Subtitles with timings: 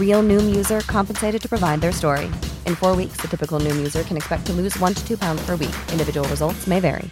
[0.00, 2.26] Real Noom user compensated to provide their story.
[2.66, 5.42] In four weeks, the typical Noom user can expect to lose one to two pounds
[5.46, 5.76] per week.
[5.92, 7.10] Individual results may vary.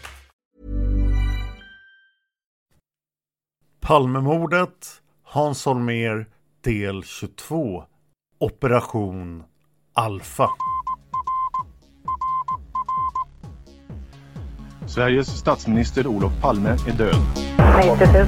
[3.80, 6.26] Palmemordet, Hans Holmér,
[6.62, 7.84] del 22.
[8.40, 9.44] Operation
[9.94, 10.48] Alfa.
[14.86, 17.16] Sveriges statsminister Olof Palme är död.
[17.98, 18.26] 90 000.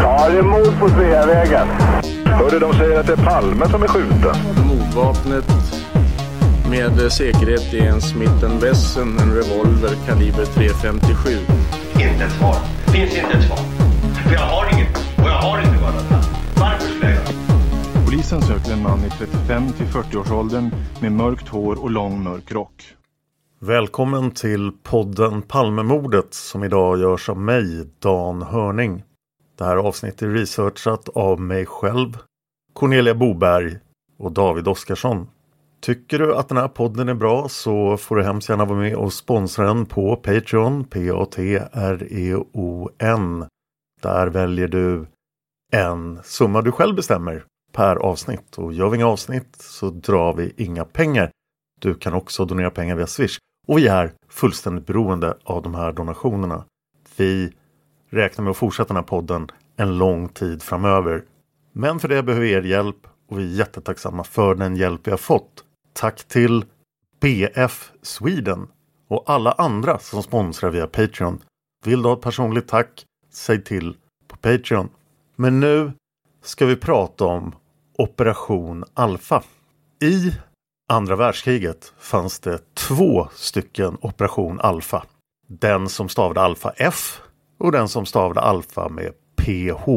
[0.00, 1.68] Ja, det är mord på Sveavägen.
[2.26, 4.36] Hörde de säger att det är Palme som är skjuten.
[4.68, 5.44] Mordvapnet
[6.70, 11.38] med säkerhet är en Smith Wesson, en revolver kaliber .357.
[11.92, 12.56] Inte ett svar.
[12.92, 13.58] Finns inte ett svar.
[14.24, 14.96] För jag har inget.
[14.96, 16.04] Och jag har inte varit
[16.56, 20.70] Varför skulle jag Polisen söker en man i 35 till 40-årsåldern
[21.00, 22.82] med mörkt hår och lång mörk rock.
[23.60, 29.02] Välkommen till podden Palmemordet som idag görs av mig, Dan Hörning.
[29.58, 32.18] Det här avsnittet är researchat av mig själv,
[32.72, 33.78] Cornelia Boberg
[34.18, 35.28] och David Oskarsson.
[35.80, 38.96] Tycker du att den här podden är bra så får du hemskt gärna vara med
[38.96, 41.86] och sponsra den på Patreon, P-A-T-R-E-O-N.
[44.02, 45.06] Där väljer du
[45.72, 50.52] en summa du själv bestämmer per avsnitt och gör vi inga avsnitt så drar vi
[50.56, 51.30] inga pengar.
[51.80, 55.92] Du kan också donera pengar via Swish och vi är fullständigt beroende av de här
[55.92, 56.64] donationerna.
[57.16, 57.52] Vi
[58.16, 61.24] räknar med att fortsätta den här podden en lång tid framöver.
[61.72, 65.10] Men för det behöver vi er hjälp och vi är jättetacksamma för den hjälp vi
[65.10, 65.64] har fått.
[65.92, 66.64] Tack till
[67.20, 68.68] BF Sweden
[69.08, 71.42] och alla andra som sponsrar via Patreon.
[71.84, 73.04] Vill du ha ett personligt tack?
[73.30, 73.96] Säg till
[74.28, 74.88] på Patreon.
[75.36, 75.92] Men nu
[76.42, 77.54] ska vi prata om
[77.98, 79.42] Operation Alfa.
[80.02, 80.32] I
[80.88, 85.04] andra världskriget fanns det två stycken Operation Alfa.
[85.48, 87.20] Den som stavade Alfa F
[87.58, 89.88] och den som stavade Alfa med PH.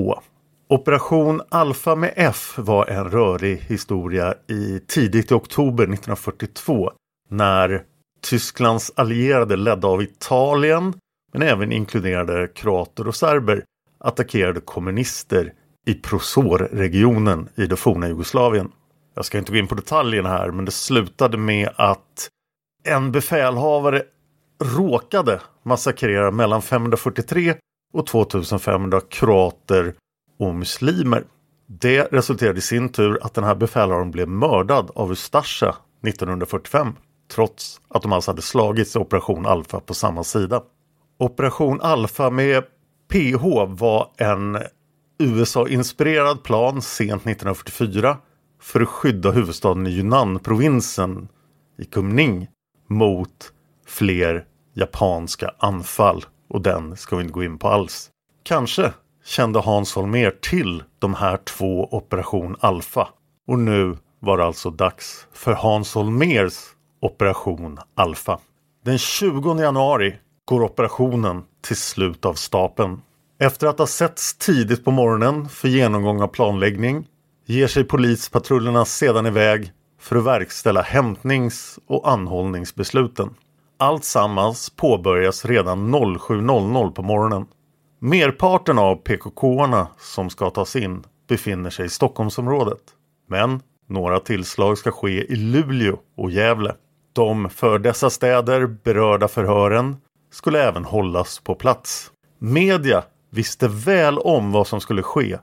[0.70, 6.92] Operation Alfa med F var en rörig historia i tidigt i oktober 1942
[7.30, 7.84] när
[8.22, 10.94] Tysklands allierade ledda av Italien
[11.34, 13.64] men även inkluderade kroater och serber
[14.00, 15.54] attackerade kommunister
[15.88, 18.72] i Prosor-regionen i det forna Jugoslavien.
[19.16, 22.30] Jag ska inte gå in på detaljerna här men det slutade med att
[22.84, 24.04] en befälhavare
[24.64, 27.56] råkade massakrerar mellan 543
[27.94, 29.94] och 2500 kroater
[30.40, 31.24] och muslimer.
[31.68, 35.76] Det resulterade i sin tur att den här befälhavaren blev mördad av Ustasja
[36.08, 36.94] 1945
[37.32, 40.64] trots att de alltså hade slagits i Operation Alpha på samma sida.
[41.20, 42.64] Operation Alpha med
[43.12, 44.58] PH var en
[45.20, 48.18] USA-inspirerad plan sent 1944
[48.62, 51.28] för att skydda huvudstaden i Yunnan-provinsen
[51.78, 52.48] i Kumning
[52.88, 53.54] mot
[53.88, 58.10] fler japanska anfall och den ska vi inte gå in på alls.
[58.44, 58.94] Kanske
[59.26, 63.08] kände Hans Holmér till de här två Operation Alpha
[63.48, 66.54] och nu var det alltså dags för Hans Holmers
[67.02, 68.40] Operation Alpha.
[68.86, 73.02] Den 20 januari går operationen till slut av stapeln.
[73.40, 77.08] Efter att ha setts tidigt på morgonen för genomgång av planläggning
[77.46, 83.30] ger sig polispatrullerna sedan iväg för att verkställa hämtnings och anhållningsbesluten.
[83.82, 87.46] Allt sammans påbörjas redan 07.00 på morgonen.
[88.00, 92.82] Merparten av PKK-arna som ska tas in befinner sig i Stockholmsområdet.
[93.28, 96.76] Men några tillslag ska ske i Luleå och Gävle.
[97.14, 99.98] De för dessa städer berörda förhören
[100.32, 102.12] skulle även hållas på plats.
[102.40, 105.38] Media visste väl om vad som skulle ske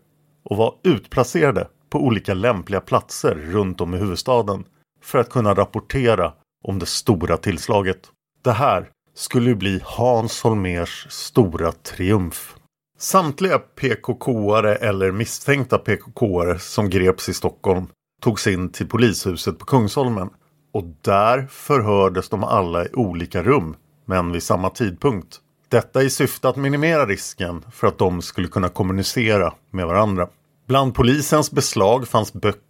[0.44, 4.64] och var utplacerade på olika lämpliga platser runt om i huvudstaden
[5.02, 6.32] för att kunna rapportera
[6.64, 8.10] om det stora tillslaget.
[8.42, 12.54] Det här skulle ju bli Hans Holmers stora triumf.
[12.98, 17.86] Samtliga PKK-are eller misstänkta PKK-are som greps i Stockholm
[18.22, 20.30] togs in till polishuset på Kungsholmen
[20.72, 25.40] och där förhördes de alla i olika rum men vid samma tidpunkt.
[25.68, 30.28] Detta i syfte att minimera risken för att de skulle kunna kommunicera med varandra.
[30.66, 32.65] Bland polisens beslag fanns böcker,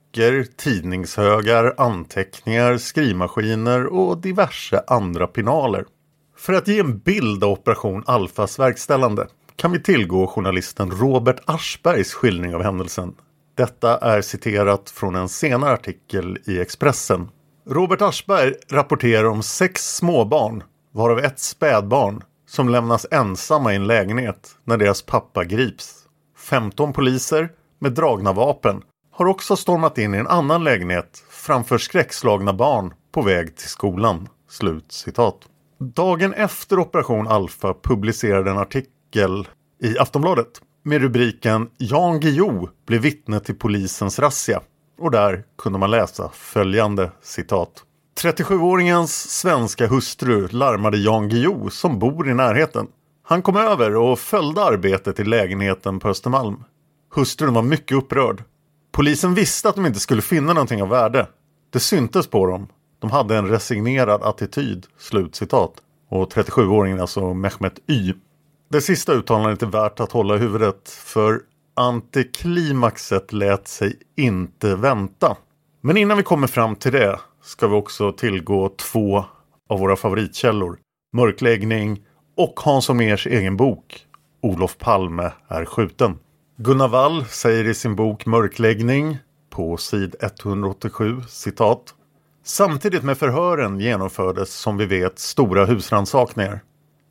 [0.56, 5.84] tidningshögar, anteckningar, skrivmaskiner och diverse andra pinaler.
[6.36, 9.26] För att ge en bild av Operation Alfas verkställande
[9.56, 13.14] kan vi tillgå journalisten Robert Aschbergs skildring av händelsen.
[13.54, 17.28] Detta är citerat från en senare artikel i Expressen.
[17.68, 24.56] Robert Aschberg rapporterar om sex småbarn, varav ett spädbarn, som lämnas ensamma i en lägenhet
[24.64, 25.94] när deras pappa grips.
[26.38, 27.48] 15 poliser
[27.78, 28.82] med dragna vapen
[29.16, 34.28] har också stormat in i en annan lägenhet framför skräckslagna barn på väg till skolan.
[34.50, 35.38] Slut citat.
[35.78, 39.48] Dagen efter Operation Alfa publicerade en artikel
[39.82, 40.48] i Aftonbladet
[40.82, 44.60] med rubriken Jan Guillou blev vittne till polisens razzia.
[44.98, 47.84] Och där kunde man läsa följande citat.
[48.22, 52.86] 37-åringens svenska hustru larmade Jan Guillou som bor i närheten.
[53.22, 56.64] Han kom över och följde arbetet i lägenheten på Östermalm.
[57.14, 58.42] Hustrun var mycket upprörd.
[58.96, 61.26] Polisen visste att de inte skulle finna någonting av värde.
[61.72, 62.68] Det syntes på dem.
[62.98, 64.86] De hade en resignerad attityd.
[64.98, 65.72] Slutcitat.
[66.08, 68.12] Och 37-åringen alltså Mehmet Y.
[68.70, 71.40] Det sista uttalandet är värt att hålla i huvudet för
[71.74, 75.36] antiklimaxet lät sig inte vänta.
[75.80, 79.24] Men innan vi kommer fram till det ska vi också tillgå två
[79.68, 80.78] av våra favoritkällor.
[81.12, 82.00] Mörkläggning
[82.36, 84.06] och Hans Holmérs egen bok
[84.42, 86.18] Olof Palme är skjuten.
[86.58, 89.18] Gunnar Wall säger i sin bok Mörkläggning
[89.50, 91.94] på sid 187 citat
[92.44, 96.60] Samtidigt med förhören genomfördes som vi vet stora husrannsakningar.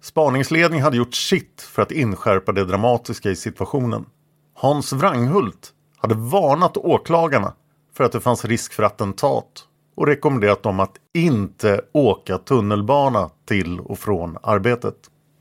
[0.01, 4.05] Spaningsledning hade gjort sitt för att inskärpa det dramatiska i situationen.
[4.53, 7.53] Hans Wranghult hade varnat åklagarna
[7.93, 13.79] för att det fanns risk för attentat och rekommenderat dem att inte åka tunnelbana till
[13.79, 14.95] och från arbetet.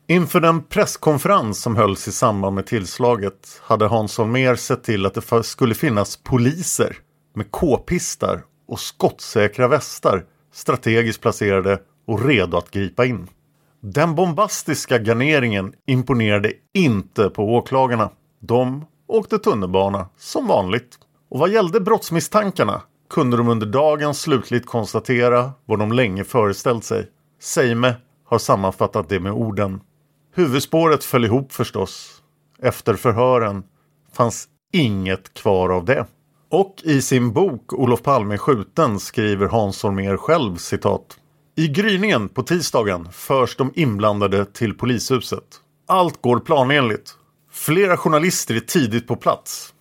[0.06, 5.14] Inför den presskonferens som hölls i samband med tillslaget hade Hans Holmér sett till att
[5.14, 6.96] det skulle finnas poliser
[7.34, 13.28] med k-pistar och skottsäkra västar strategiskt placerade och redo att gripa in.
[13.80, 18.10] Den bombastiska garneringen imponerade inte på åklagarna.
[18.40, 20.98] De åkte tunnelbana som vanligt.
[21.30, 27.10] Och vad gällde brottsmisstankarna kunde de under dagen slutligt konstatera vad de länge föreställt sig.
[27.40, 29.80] Seime har sammanfattat det med orden.
[30.36, 32.22] Huvudspåret föll ihop förstås.
[32.62, 33.62] Efter förhören
[34.12, 36.06] fanns inget kvar av det.
[36.50, 41.18] Och i sin bok Olof Palme skjuten skriver Hans Holmér själv citat.
[41.56, 45.44] I gryningen på tisdagen förs de inblandade till polishuset.
[45.88, 47.14] Allt går planenligt.
[47.52, 49.74] Flera journalister är tidigt på plats.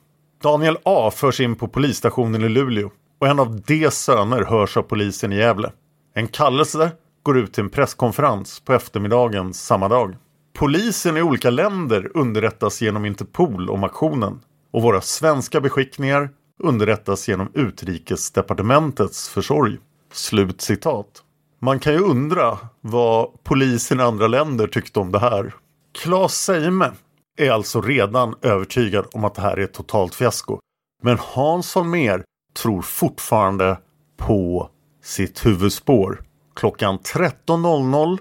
[0.43, 4.81] Daniel A förs in på polisstationen i Luleå och en av de söner hörs av
[4.81, 5.71] polisen i Gävle.
[6.13, 6.91] En kallelse
[7.23, 10.15] går ut till en presskonferens på eftermiddagen samma dag.
[10.53, 14.39] Polisen i olika länder underrättas genom Interpol om aktionen
[14.71, 16.29] och våra svenska beskickningar
[16.63, 19.77] underrättas genom utrikesdepartementets försorg.
[20.11, 21.23] Slut citat.
[21.59, 25.53] Man kan ju undra vad polisen i andra länder tyckte om det här.
[26.01, 26.91] Claes Seime
[27.37, 30.59] är alltså redan övertygad om att det här är ett totalt fiasko.
[31.03, 32.23] Men Hans Holmér
[32.57, 33.77] tror fortfarande
[34.17, 34.69] på
[35.03, 36.21] sitt huvudspår.
[36.55, 38.17] Klockan 13.00,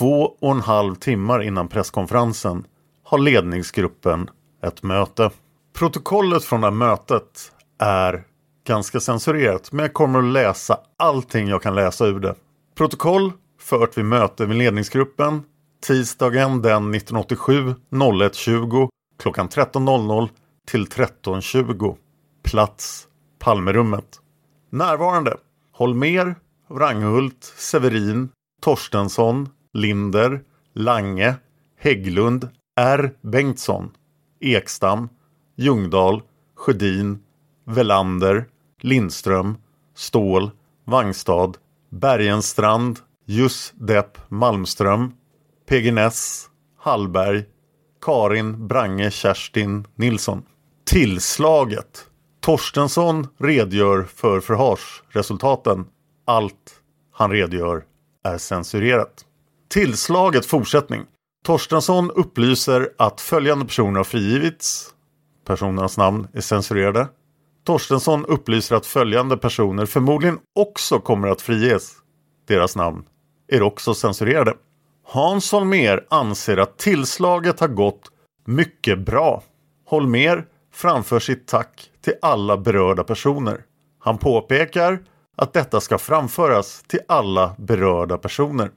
[0.00, 2.66] två och en halv timmar innan presskonferensen,
[3.04, 4.30] har ledningsgruppen
[4.62, 5.30] ett möte.
[5.78, 8.24] Protokollet från det här mötet är
[8.66, 12.34] ganska censurerat men jag kommer att läsa allting jag kan läsa ur det.
[12.76, 15.42] Protokoll fört vid möte med ledningsgruppen
[15.86, 18.88] tisdagen den 1987 01.20
[19.18, 20.28] klockan 13.00
[20.66, 21.96] till 13.20.
[22.42, 23.06] Plats
[23.38, 24.20] Palmerummet.
[24.70, 25.36] Närvarande
[25.72, 26.34] Holmer,
[26.68, 28.28] Wranghult, Severin,
[28.62, 30.40] Torstensson, Linder,
[30.74, 31.34] Lange,
[31.76, 33.14] Hägglund, R.
[33.20, 33.90] Bengtsson,
[34.40, 35.08] Ekstam,
[35.56, 36.22] Ljungdahl,
[36.54, 37.18] Sjödin,
[37.64, 38.48] Velander,
[38.80, 39.56] Lindström,
[39.94, 40.50] Ståhl,
[40.84, 41.52] Vangstad,
[41.90, 45.12] Bergenstrand, Jus Depp Malmström,
[45.68, 47.44] PG Ness, Hallberg,
[48.00, 50.42] Karin Brange Kerstin Nilsson.
[50.84, 52.06] Tillslaget.
[52.40, 55.86] Torstensson redogör för förhörsresultaten.
[56.24, 57.84] Allt han redogör
[58.24, 59.24] är censurerat.
[59.72, 61.02] Tillslaget fortsättning.
[61.44, 64.94] Torstensson upplyser att följande personer har frigivits.
[65.46, 67.08] Personernas namn är censurerade.
[67.64, 71.92] Torstensson upplyser att följande personer förmodligen också kommer att friges.
[72.48, 73.04] Deras namn
[73.48, 74.54] är också censurerade.
[75.06, 78.10] Hans Holmér anser att tillslaget har gått
[78.46, 79.42] mycket bra.
[79.86, 83.60] Holmér framför sitt tack till alla berörda personer.
[83.98, 84.98] Han påpekar
[85.36, 88.70] att detta ska framföras till alla berörda personer.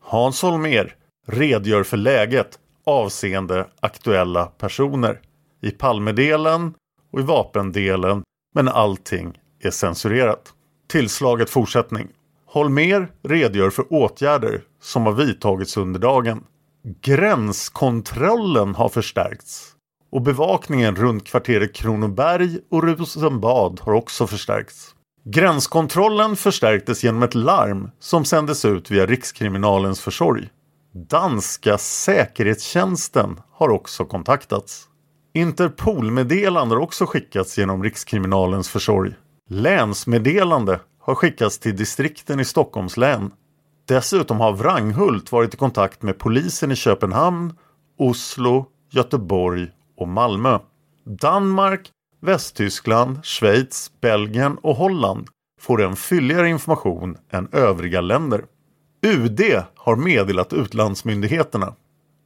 [0.00, 0.94] Hans Holmér
[1.26, 5.20] redogör för läget avseende aktuella personer
[5.62, 6.74] i Palmedelen
[7.12, 8.22] och i vapendelen
[8.54, 10.52] men allting är censurerat.
[10.88, 12.08] Tillslaget fortsättning.
[12.46, 16.44] Holmér redogör för åtgärder som har vidtagits under dagen.
[17.02, 19.74] Gränskontrollen har förstärkts
[20.10, 24.94] och bevakningen runt kvarteret Kronoberg och Rosenbad har också förstärkts.
[25.32, 30.48] Gränskontrollen förstärktes genom ett larm som sändes ut via Rikskriminalens försorg.
[30.92, 34.88] Danska säkerhetstjänsten har också kontaktats.
[35.34, 39.14] Interpolmeddelande har också skickats genom Rikskriminalens försorg.
[39.48, 43.30] Länsmeddelande har skickats till distrikten i Stockholms län.
[43.88, 47.52] Dessutom har Wranghult varit i kontakt med polisen i Köpenhamn,
[47.98, 50.58] Oslo, Göteborg och Malmö.
[51.04, 51.90] Danmark,
[52.22, 55.28] Västtyskland, Schweiz, Belgien och Holland
[55.60, 58.44] får en fylligare information än övriga länder.
[59.02, 59.40] UD
[59.76, 61.74] har meddelat utlandsmyndigheterna.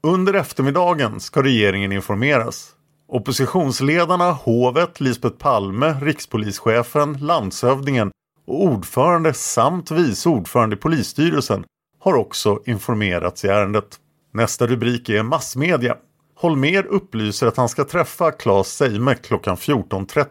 [0.02, 2.70] Under eftermiddagen ska regeringen informeras.
[3.08, 8.10] Oppositionsledarna, hovet, Lisbeth Palme, rikspolischefen, landshövdingen
[8.46, 11.64] och ordförande samt vice ordförande i polisstyrelsen
[12.00, 14.00] har också informerats i ärendet.
[14.32, 15.96] Nästa rubrik är massmedia.
[16.44, 20.26] Holmer upplyser att han ska träffa Claes Seime klockan 14.30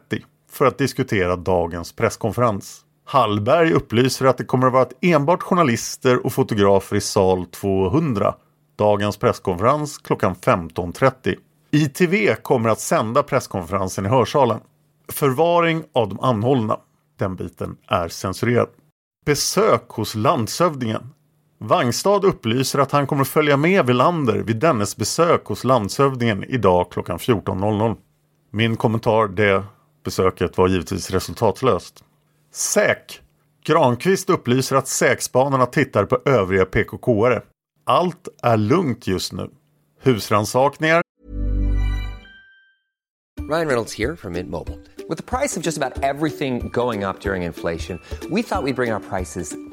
[0.51, 2.81] för att diskutera dagens presskonferens.
[3.05, 8.35] Hallberg upplyser att det kommer att vara enbart journalister och fotografer i sal 200.
[8.77, 11.35] Dagens presskonferens klockan 15.30.
[11.71, 14.59] ITV kommer att sända presskonferensen i hörsalen.
[15.07, 16.77] Förvaring av de anhållna.
[17.19, 18.69] Den biten är censurerad.
[19.25, 21.09] Besök hos landshövdingen.
[21.65, 27.17] Wangstad upplyser att han kommer följa med Villander vid dennes besök hos landshövdingen idag klockan
[27.17, 27.95] 14.00.
[28.51, 29.63] Min kommentar det
[30.05, 32.03] besöket var givetvis resultatlöst.
[32.51, 33.21] SÄK.
[33.65, 37.41] Granqvist upplyser att SÄK-spanarna tittar på övriga PKK-are.
[37.85, 39.49] Allt är lugnt just nu.
[40.01, 41.01] Husransakningar.
[43.49, 44.77] Ryan Reynolds här från Mint Mobile.
[45.09, 48.73] Med priset på nästan allt som går upp under inflationen, trodde vi att vi skulle
[48.73, 49.72] bring våra priser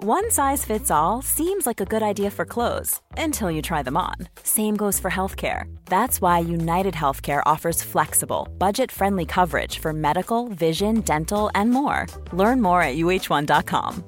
[0.00, 3.96] One size fits all seems like a good idea for clothes until you try them
[3.96, 4.14] on.
[4.44, 5.64] Same goes for healthcare.
[5.86, 12.06] That's why United Healthcare offers flexible, budget friendly coverage for medical, vision, dental, and more.
[12.32, 14.04] Learn more at uh1.com.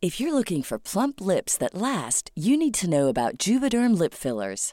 [0.00, 4.14] If you're looking for plump lips that last, you need to know about Juvederm lip
[4.14, 4.72] fillers.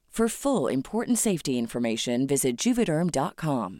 [0.17, 3.79] For full important safety information, visit juvederm.com.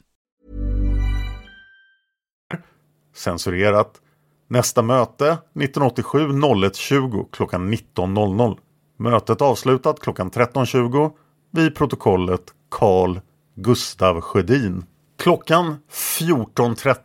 [3.16, 4.02] Censurerat.
[4.48, 8.58] Nästa möte 1987 01.20 klockan 19.00.
[8.98, 11.12] Mötet avslutat klockan 13.20
[11.52, 13.20] vid protokollet Carl
[13.56, 14.86] Gustav Sjödin.
[15.18, 16.96] Klockan 14.30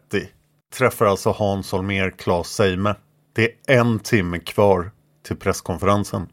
[0.75, 2.95] träffar alltså Hans Holmér Claes Seime.
[3.33, 4.91] Det är en timme kvar
[5.23, 6.29] till presskonferensen.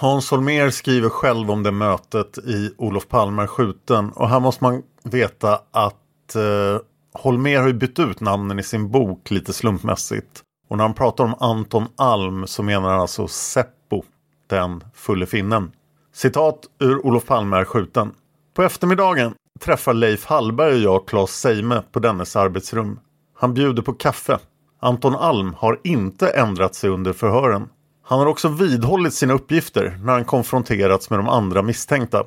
[0.00, 4.82] Hans Holmér skriver själv om det mötet i Olof Palme skjuten och här måste man
[5.02, 6.80] veta att eh,
[7.12, 10.42] Holmer har ju bytt ut namnen i sin bok lite slumpmässigt.
[10.68, 14.02] Och när han pratar om Anton Alm så menar han alltså Seppo,
[14.46, 15.72] den fulle finnen.
[16.14, 18.12] Citat ur Olof Palme är skjuten.
[18.54, 23.00] På eftermiddagen träffar Leif Hallberg och jag Claes Seime på dennes arbetsrum.
[23.36, 24.38] Han bjuder på kaffe.
[24.80, 27.68] Anton Alm har inte ändrat sig under förhören.
[28.10, 32.24] Han har också vidhållit sina uppgifter när han konfronterats med de andra misstänkta.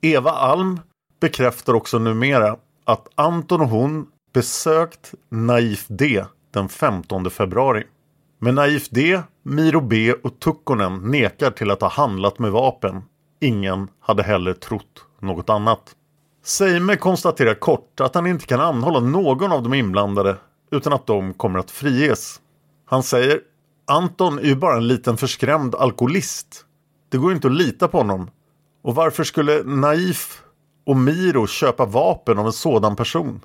[0.00, 0.80] Eva Alm
[1.20, 7.84] bekräftar också numera att Anton och hon besökt Naif D den 15 februari.
[8.38, 13.02] Men Naif D, Miro B och Tukkonen nekar till att ha handlat med vapen.
[13.40, 15.90] Ingen hade heller trott något annat.
[16.44, 20.36] Seime konstaterar kort att han inte kan anhålla någon av de inblandade
[20.70, 22.40] utan att de kommer att friges.
[22.86, 23.40] Han säger
[23.90, 26.64] Anton är ju bara en liten förskrämd alkoholist.
[27.08, 28.30] Det går inte att lita på honom.
[28.82, 30.42] Och varför skulle Naif
[30.86, 33.40] och Miro köpa vapen av en sådan person?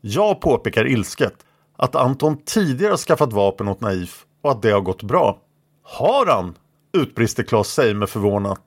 [0.00, 1.34] Jag påpekar ilsket
[1.76, 5.38] att Anton tidigare skaffat vapen åt Naif och att det har gått bra.
[5.82, 6.54] Har han?
[6.92, 8.62] utbrister Claes Seime förvånat.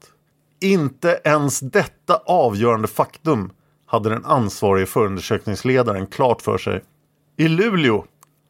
[0.61, 3.51] Inte ens detta avgörande faktum
[3.85, 6.83] hade den ansvarige förundersökningsledaren klart för sig.
[7.37, 8.05] I Luleå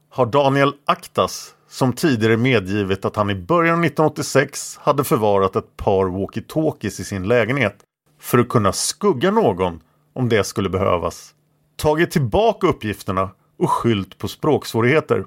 [0.09, 5.77] har Daniel Aktas som tidigare medgivit att han i början av 1986 hade förvarat ett
[5.77, 7.75] par walkie-talkies i sin lägenhet
[8.19, 9.81] för att kunna skugga någon
[10.13, 11.33] om det skulle behövas.
[11.77, 15.25] Tagit tillbaka uppgifterna och skylt på språksvårigheter.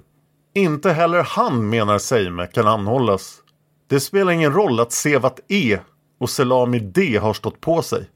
[0.54, 3.36] Inte heller han menar Seime kan anhållas.
[3.88, 5.78] Det spelar ingen roll att Sevat E
[6.20, 8.06] och Selami D har stått på sig.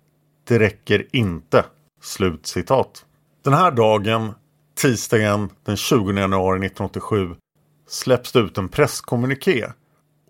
[0.49, 1.64] Det räcker inte.
[2.02, 3.04] Slutcitat.
[3.44, 4.35] Den här dagen,
[4.76, 7.35] tisdagen den 20 januari 1987,
[7.88, 9.66] släpps det ut en presskommuniké.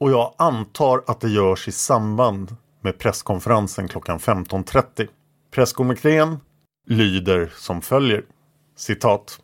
[0.01, 5.09] Och jag antar att det görs i samband med presskonferensen klockan 15.30.
[5.51, 6.41] Presskommunikén
[6.87, 8.25] lyder som följer.
[8.77, 9.41] Citat.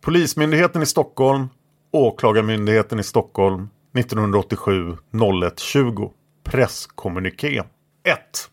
[0.00, 1.48] Polismyndigheten i Stockholm,
[1.92, 6.10] Åklagarmyndigheten i Stockholm 1987 01.20.
[6.44, 7.62] Presskommuniké
[8.04, 8.50] 1.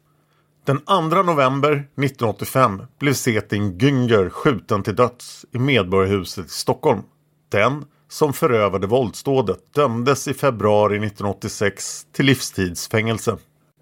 [0.66, 7.02] Den 2 november 1985 blev Setin Günger skjuten till döds i Medborgarhuset i Stockholm.
[7.50, 13.38] Den som förövade våldsdådet dömdes i februari 1986 till livstidsfängelse.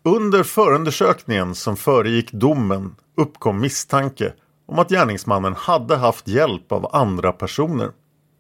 [0.06, 4.34] Under förundersökningen som föregick domen uppkom misstanke
[4.68, 7.92] om att gärningsmannen hade haft hjälp av andra personer.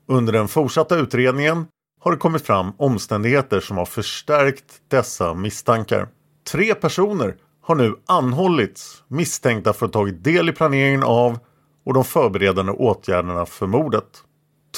[0.07, 1.65] Under den fortsatta utredningen
[2.01, 6.07] har det kommit fram omständigheter som har förstärkt dessa misstankar.
[6.51, 11.39] Tre personer har nu anhållits misstänkta för att ha tagit del i planeringen av
[11.85, 14.23] och de förberedande åtgärderna för mordet.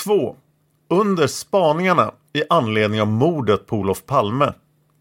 [0.04, 0.36] 2.
[0.90, 4.54] Under spaningarna i anledning av mordet på Olof Palme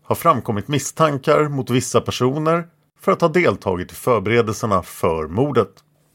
[0.04, 2.66] har framkommit misstankar mot vissa personer
[3.00, 5.68] för att ha deltagit i förberedelserna för mordet.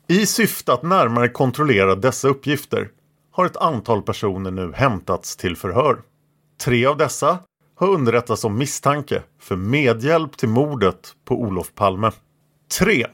[0.08, 2.90] I syfte att närmare kontrollera dessa uppgifter
[3.32, 6.02] har ett antal personer nu hämtats till förhör.
[6.62, 7.40] Tre av dessa
[7.76, 12.12] har underrättats om misstanke för medhjälp till mordet på Olof Palme.
[12.80, 13.08] 3.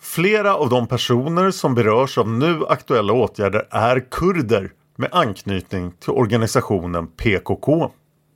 [0.00, 6.10] Flera av de personer som berörs av nu aktuella åtgärder är kurder med anknytning till
[6.10, 7.90] organisationen PKK.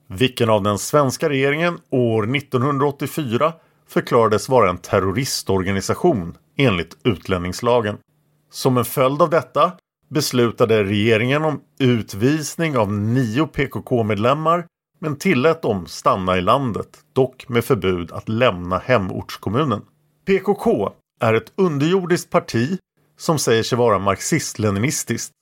[0.08, 3.52] Vilken av den svenska regeringen år 1984
[3.88, 7.98] förklarades vara en terroristorganisation enligt utlänningslagen.
[8.50, 9.72] Som en följd av detta
[10.08, 14.66] beslutade regeringen om utvisning av nio PKK-medlemmar
[15.00, 19.82] men tillät dem stanna i landet, dock med förbud att lämna hemortskommunen.
[20.26, 22.78] PKK är ett underjordiskt parti
[23.18, 25.32] som säger sig vara marxist-leninistiskt.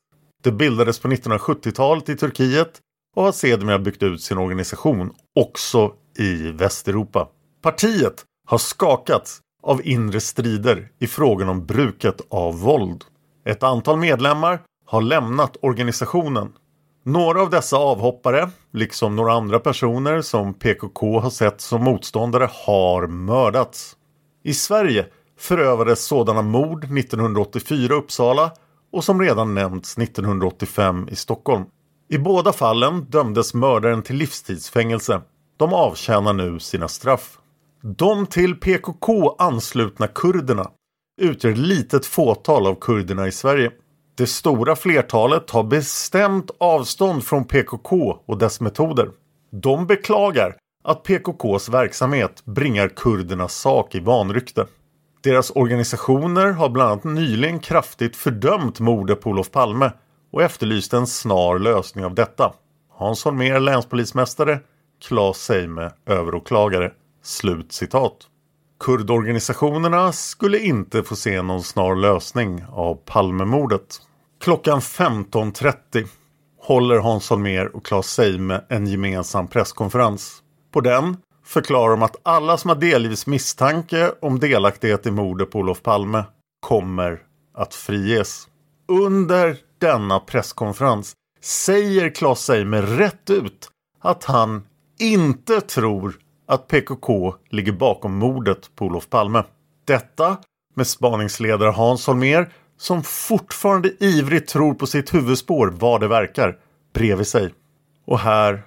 [0.43, 2.81] Det bildades på 1970-talet i Turkiet
[3.17, 7.29] och har sedermera byggt ut sin organisation också i Västeuropa.
[7.63, 13.05] Partiet har skakats av inre strider i frågan om bruket av våld.
[13.47, 16.53] Ett antal medlemmar har lämnat organisationen.
[17.05, 23.07] Några av dessa avhoppare, liksom några andra personer som PKK har sett som motståndare, har
[23.07, 23.97] mördats.
[24.45, 25.07] I Sverige
[25.39, 28.51] förövades sådana mord 1984 i Uppsala
[28.93, 31.65] och som redan nämnts 1985 i Stockholm.
[32.09, 35.21] I båda fallen dömdes mördaren till livstidsfängelse.
[35.57, 37.39] De avtjänar nu sina straff.
[37.83, 40.71] De till PKK anslutna kurderna
[41.21, 43.71] utgör ett litet fåtal av kurderna i Sverige.
[44.15, 49.11] Det stora flertalet tar bestämt avstånd från PKK och dess metoder.
[49.53, 54.67] De beklagar att PKKs verksamhet bringar kurdernas sak i vanrykte.
[55.23, 59.93] Deras organisationer har bland annat nyligen kraftigt fördömt mordet på Olof Palme
[60.33, 62.53] och efterlyst en snar lösning av detta.
[62.91, 64.61] Hans Holmér, länspolismästare,
[65.09, 66.93] Claes Seime, överåklagare.
[67.23, 68.17] Slut citat.
[68.81, 74.03] Kurdorganisationerna skulle inte få se någon snar lösning av Palmemordet.
[74.41, 76.07] Klockan 15.30
[76.61, 80.43] håller Hans Holmér och Claes Seime en gemensam presskonferens.
[80.73, 81.17] På den
[81.51, 86.25] förklarar de att alla som har delgivits misstanke om delaktighet i mordet på Olof Palme
[86.61, 87.23] kommer
[87.55, 88.49] att friges.
[88.89, 93.69] Under denna presskonferens säger Claes Seime rätt ut
[94.01, 94.67] att han
[94.99, 99.45] inte tror att PKK ligger bakom mordet på Olof Palme.
[99.85, 100.37] Detta
[100.75, 106.59] med spaningsledare Hans Holmér som fortfarande ivrigt tror på sitt huvudspår vad det verkar
[106.95, 107.55] bredvid sig.
[108.07, 108.63] Och här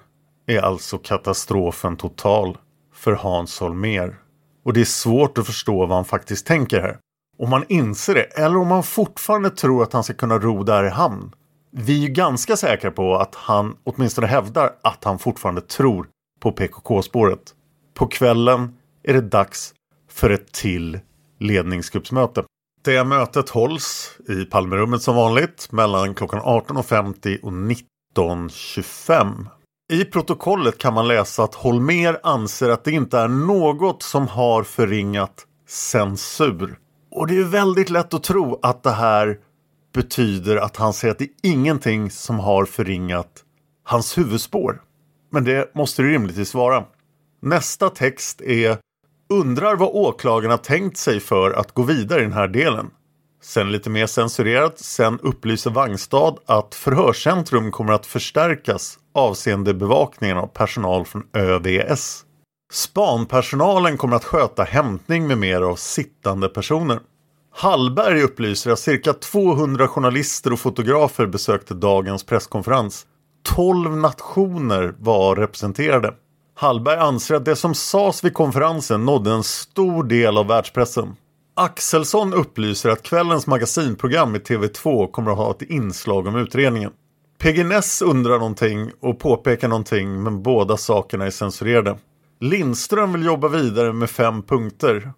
[0.46, 2.58] är alltså katastrofen total
[3.04, 4.16] för Hans Holmér.
[4.64, 6.98] Och det är svårt att förstå vad han faktiskt tänker här.
[7.38, 10.84] Om man inser det eller om man fortfarande tror att han ska kunna ro där
[10.84, 11.32] i hamn.
[11.70, 16.06] Vi är ju ganska säkra på att han åtminstone hävdar att han fortfarande tror
[16.40, 17.54] på PKK-spåret.
[17.94, 19.74] På kvällen är det dags
[20.10, 21.00] för ett till
[21.40, 22.44] ledningsgruppsmöte.
[22.84, 29.46] Det mötet hålls i Palmerummet som vanligt mellan klockan 18.50 och 19.25.
[29.92, 34.62] I protokollet kan man läsa att Holmer anser att det inte är något som har
[34.62, 36.78] förringat censur.
[37.10, 39.38] Och det är väldigt lätt att tro att det här
[39.94, 43.44] betyder att han säger att det är ingenting som har förringat
[43.84, 44.82] hans huvudspår.
[45.30, 46.84] Men det måste det rimligtvis vara.
[47.42, 48.78] Nästa text är
[49.28, 52.90] Undrar vad åklagarna tänkt sig för att gå vidare i den här delen.
[53.42, 60.46] Sen lite mer censurerat, sen upplyser Vangstad att förhörscentrum kommer att förstärkas avseende bevakningen av
[60.46, 62.24] personal från ÖVS.
[62.72, 67.00] Spanpersonalen kommer att sköta hämtning med mer av sittande personer.
[67.56, 73.06] Hallberg upplyser att cirka 200 journalister och fotografer besökte dagens presskonferens.
[73.42, 76.14] 12 nationer var representerade.
[76.56, 81.16] Hallberg anser att det som sades vid konferensen nådde en stor del av världspressen.
[81.56, 86.90] Axelsson upplyser att kvällens magasinprogram i TV2 kommer att ha ett inslag om utredningen.
[87.38, 91.98] PG Ness undrar någonting och påpekar någonting men båda sakerna är censurerade.
[92.40, 95.12] Lindström vill jobba vidare med fem punkter.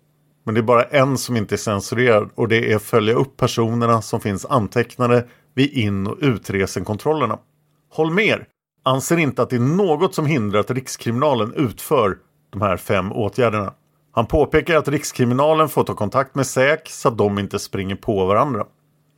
[0.44, 3.36] Men det är bara en som inte är censurerad och det är att följa upp
[3.36, 7.38] personerna som finns antecknade vid in och utresenkontrollerna.
[7.90, 8.46] Holmer
[8.82, 12.18] anser inte att det är något som hindrar att Rikskriminalen utför
[12.50, 13.72] de här fem åtgärderna.
[14.12, 18.26] Han påpekar att Rikskriminalen får ta kontakt med SÄK så att de inte springer på
[18.26, 18.66] varandra.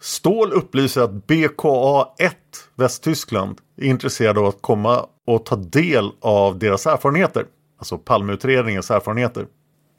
[0.00, 2.32] Ståhl upplyser att BKA1
[2.74, 7.46] Västtyskland är intresserade av att komma och ta del av deras erfarenheter.
[7.78, 9.46] Alltså Palmeutredningens erfarenheter.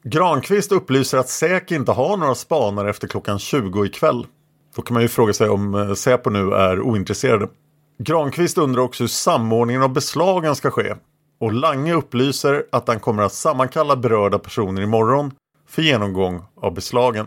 [0.04, 4.26] Granqvist upplyser att SÄK inte har några spanare efter klockan 20 ikväll.
[4.76, 7.48] Då kan man ju fråga sig om eh, Säpo nu är ointresserade.
[7.98, 10.94] Granqvist undrar också hur samordningen av beslagen ska ske.
[11.40, 15.32] Och Lange upplyser att han kommer att sammankalla berörda personer imorgon
[15.68, 17.26] för genomgång av beslagen.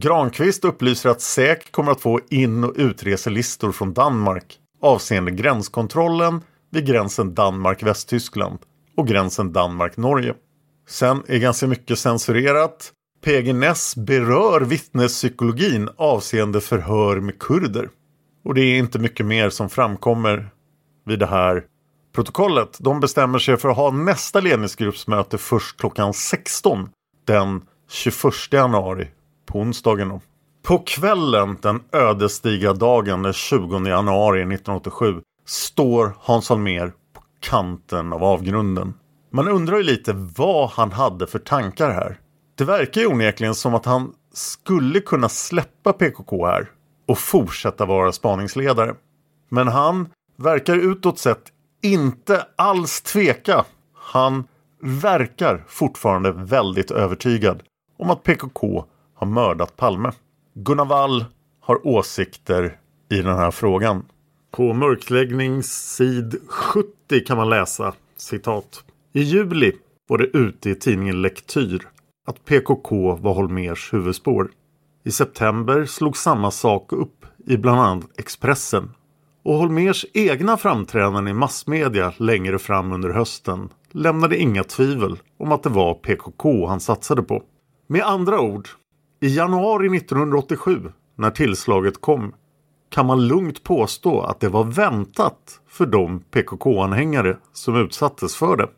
[0.00, 6.86] Granqvist upplyser att SÄK kommer att få in och utreselistor från Danmark avseende gränskontrollen vid
[6.86, 8.58] gränsen Danmark-Västtyskland
[8.96, 10.34] och gränsen Danmark-Norge.
[10.88, 12.92] Sen är ganska mycket censurerat.
[13.24, 17.88] PG Ness berör vittnespsykologin avseende förhör med kurder.
[18.44, 20.50] Och det är inte mycket mer som framkommer
[21.06, 21.64] vid det här
[22.14, 22.76] protokollet.
[22.80, 26.88] De bestämmer sig för att ha nästa ledningsgruppsmöte först klockan 16
[27.26, 29.08] den 21 januari
[29.48, 30.20] på onsdagen.
[30.62, 38.24] På kvällen den ödesdigra dagen den 20 januari 1987 står Hans Holmér på kanten av
[38.24, 38.94] avgrunden.
[39.32, 42.20] Man undrar ju lite vad han hade för tankar här.
[42.58, 46.70] Det verkar ju onekligen som att han skulle kunna släppa PKK här
[47.08, 48.94] och fortsätta vara spaningsledare.
[49.48, 51.42] Men han verkar utåt sett
[51.82, 53.64] inte alls tveka.
[53.94, 54.44] Han
[54.82, 57.62] verkar fortfarande väldigt övertygad
[57.98, 58.84] om att PKK
[59.18, 60.12] har mördat Palme.
[60.54, 61.24] Gunnar Wall
[61.60, 62.78] har åsikter
[63.10, 64.04] i den här frågan.
[64.50, 68.84] På mörkläggningssid 70 kan man läsa citat.
[69.12, 69.72] I juli
[70.08, 71.88] var det ute i tidningen Lektyr
[72.26, 74.50] att PKK var Holmers huvudspår.
[75.04, 78.90] I september slog samma sak upp i bland annat Expressen.
[79.42, 85.62] Och Holmers egna framträdanden i massmedia längre fram under hösten lämnade inga tvivel om att
[85.62, 87.42] det var PKK han satsade på.
[87.86, 88.68] Med andra ord,
[89.20, 92.34] i januari 1987 när tillslaget kom
[92.90, 98.68] kan man lugnt påstå att det var väntat för de PKK-anhängare som utsattes för det.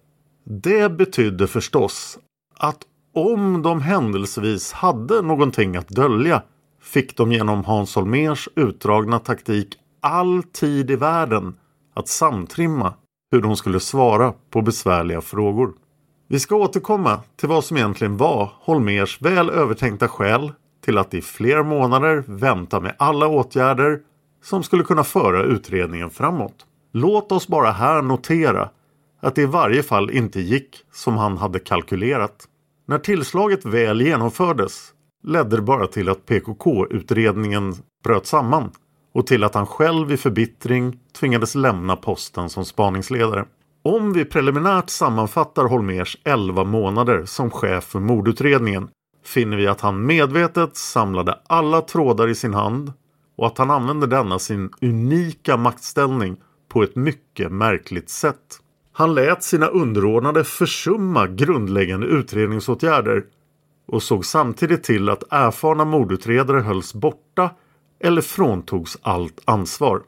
[0.44, 2.18] Det betydde förstås
[2.58, 2.78] att
[3.14, 6.42] om de händelsevis hade någonting att dölja
[6.82, 11.54] fick de genom Hans Holmers utdragna taktik all tid i världen
[11.94, 12.94] att samtrimma
[13.30, 15.72] hur de skulle svara på besvärliga frågor.
[16.32, 20.52] Vi ska återkomma till vad som egentligen var Holmers väl övertänkta skäl
[20.84, 24.00] till att i flera månader vänta med alla åtgärder
[24.42, 26.66] som skulle kunna föra utredningen framåt.
[26.92, 28.70] Låt oss bara här notera
[29.20, 32.44] att det i varje fall inte gick som han hade kalkylerat.
[32.86, 38.70] När tillslaget väl genomfördes ledde det bara till att PKK-utredningen bröt samman
[39.14, 43.44] och till att han själv i förbittring tvingades lämna posten som spaningsledare.
[43.82, 48.88] Om vi preliminärt sammanfattar Holmers 11 månader som chef för mordutredningen
[49.24, 52.92] finner vi att han medvetet samlade alla trådar i sin hand
[53.36, 56.36] och att han använde denna sin unika maktställning
[56.68, 58.58] på ett mycket märkligt sätt.
[58.92, 63.24] Han lät sina underordnade försumma grundläggande utredningsåtgärder
[63.88, 67.50] och såg samtidigt till att erfarna mordutredare hölls borta
[68.00, 70.02] eller fråntogs allt ansvar.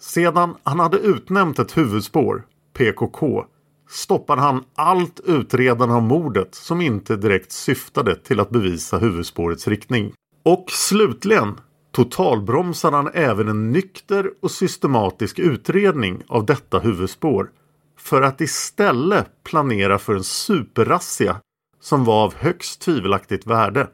[0.00, 2.42] Sedan han hade utnämnt ett huvudspår,
[2.76, 3.44] PKK,
[3.88, 10.12] stoppade han allt utredande av mordet som inte direkt syftade till att bevisa huvudspårets riktning.
[10.44, 11.60] Och slutligen
[11.92, 17.50] totalbromsade han även en nykter och systematisk utredning av detta huvudspår
[17.98, 21.40] för att istället planera för en superrazzia
[21.80, 23.88] som var av högst tvivelaktigt värde.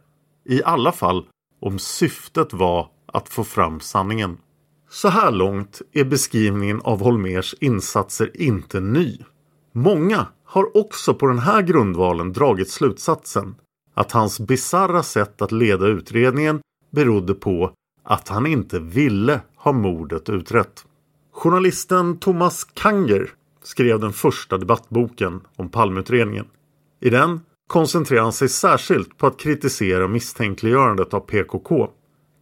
[0.45, 1.27] I alla fall
[1.61, 4.38] om syftet var att få fram sanningen.
[4.92, 9.18] Så här långt är beskrivningen av Holmers insatser inte ny.
[9.72, 13.55] Många har också på den här grundvalen dragit slutsatsen
[13.94, 17.72] att hans bizarra sätt att leda utredningen berodde på
[18.05, 20.85] att han inte ville ha mordet utrett.
[21.33, 23.31] Journalisten Thomas Kanger
[23.62, 26.46] skrev den första debattboken om Palmeutredningen.
[27.00, 31.88] I den koncentrerar han sig särskilt på att kritisera misstänkliggörandet av PKK.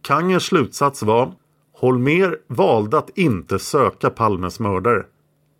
[0.01, 1.33] Kangers slutsats var
[1.81, 5.05] Holmer valde att inte söka Palmes mördare.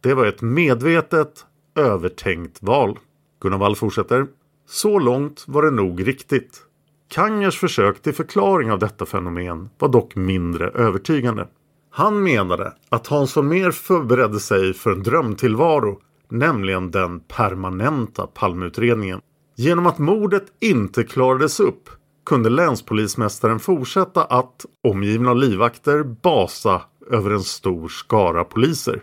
[0.02, 3.00] Det var ett medvetet, övertänkt val.
[3.42, 4.28] Gunnar Wall fortsätter.
[4.68, 6.62] Så långt var det nog riktigt.
[7.10, 11.48] Kangers försök till förklaring av detta fenomen var dock mindre övertygande.
[11.92, 19.22] Han menade att Hans Holmér förberedde sig för en drömtillvaro, nämligen den permanenta Palmeutredningen.
[19.56, 21.90] Genom att mordet inte klarades upp
[22.32, 29.02] kunde länspolismästaren fortsätta att, omgiven av livvakter, basa över en stor skara poliser.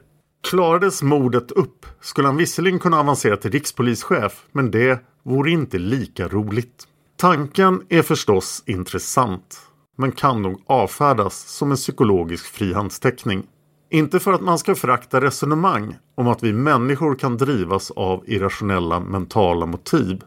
[0.50, 6.28] Klarades mordet upp skulle han visserligen kunna avancera till rikspolischef, men det vore inte lika
[6.28, 6.84] roligt.
[7.16, 9.60] Tanken är förstås intressant,
[9.96, 13.46] men kan nog avfärdas som en psykologisk frihandsteckning.
[13.90, 19.00] Inte för att man ska förakta resonemang om att vi människor kan drivas av irrationella
[19.00, 20.22] mentala motiv.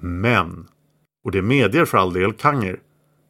[0.00, 0.66] Men,
[1.26, 2.80] och det medger för all del Kanger,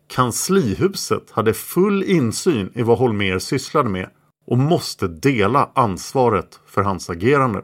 [0.09, 4.11] kanslihuset hade full insyn i vad Holmer sysslade med
[4.47, 7.63] och måste dela ansvaret för hans agerande.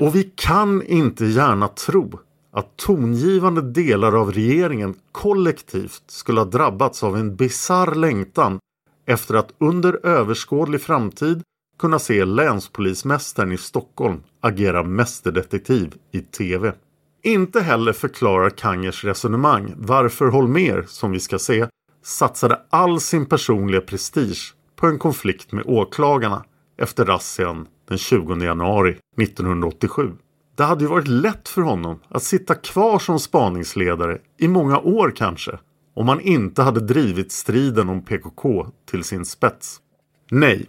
[0.00, 2.18] Och vi kan inte gärna tro
[2.52, 8.58] att tongivande delar av regeringen kollektivt skulle ha drabbats av en bizarr längtan
[9.06, 11.42] efter att under överskådlig framtid
[11.78, 16.72] kunna se länspolismästaren i Stockholm agera mästerdetektiv i TV.
[17.22, 21.66] Inte heller förklarar Kangers resonemang varför Holmer, som vi ska se,
[22.04, 26.44] satsade all sin personliga prestige på en konflikt med åklagarna
[26.78, 30.12] efter razzian den 20 januari 1987.
[30.56, 35.12] Det hade ju varit lätt för honom att sitta kvar som spaningsledare i många år
[35.16, 35.58] kanske
[35.96, 39.80] om han inte hade drivit striden om PKK till sin spets.
[40.30, 40.66] Nej,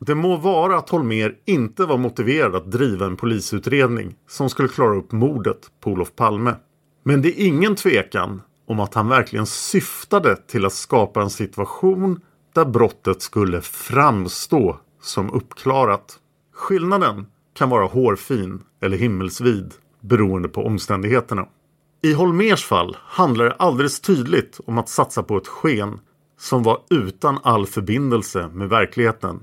[0.00, 4.96] det må vara att Holmer inte var motiverad att driva en polisutredning som skulle klara
[4.96, 6.54] upp mordet på Olof Palme.
[7.02, 12.20] Men det är ingen tvekan om att han verkligen syftade till att skapa en situation
[12.54, 16.18] där brottet skulle framstå som uppklarat.
[16.52, 21.46] Skillnaden kan vara hårfin eller himmelsvid beroende på omständigheterna.
[22.02, 26.00] I Holmers fall handlar det alldeles tydligt om att satsa på ett sken
[26.38, 29.40] som var utan all förbindelse med verkligheten.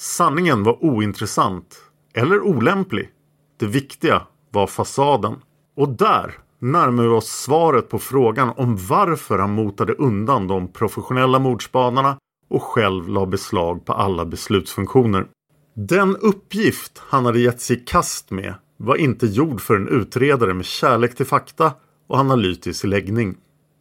[0.00, 1.82] Sanningen var ointressant
[2.14, 3.10] eller olämplig.
[3.56, 5.36] Det viktiga var fasaden.
[5.76, 11.38] Och där närmar vi oss svaret på frågan om varför han motade undan de professionella
[11.38, 12.18] mordspanarna
[12.50, 15.26] och själv la beslag på alla beslutsfunktioner.
[15.74, 20.54] Den uppgift han hade gett sig i kast med var inte gjord för en utredare
[20.54, 21.72] med kärlek till fakta
[22.08, 23.36] och analytisk läggning.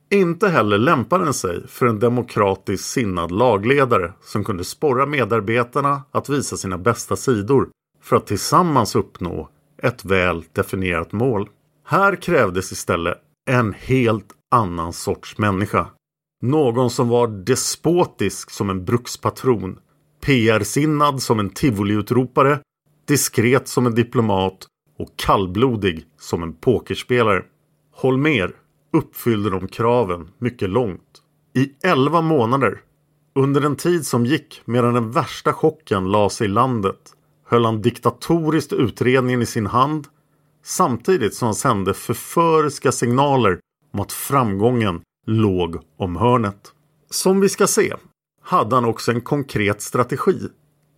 [0.10, 6.30] Inte heller lämpade den sig för en demokratiskt sinnad lagledare som kunde sporra medarbetarna att
[6.30, 7.70] visa sina bästa sidor
[8.02, 9.50] för att tillsammans uppnå
[9.84, 11.50] ett väl definierat mål.
[11.86, 13.18] Här krävdes istället
[13.50, 15.88] en helt annan sorts människa.
[16.42, 19.80] Någon som var despotisk som en brukspatron,
[20.26, 22.60] PR-sinnad som en tivoliutropare,
[23.08, 24.68] diskret som en diplomat
[25.00, 27.44] och kallblodig som en pokerspelare.
[27.94, 28.52] Holmer
[28.94, 31.22] uppfyllde de kraven mycket långt.
[31.54, 32.82] I elva månader
[33.36, 37.14] Under den tid som gick medan den värsta chocken la sig i landet
[37.46, 40.08] höll han diktatoriskt utredningen i sin hand
[40.64, 43.60] samtidigt som han sände förföriska signaler
[43.94, 46.72] om att framgången låg om hörnet.
[47.10, 47.94] Som vi ska se
[48.42, 50.40] hade han också en konkret strategi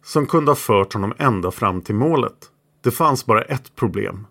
[0.06, 2.52] som kunde ha fört honom ända fram till målet.
[2.84, 4.28] Det fanns bara ett problem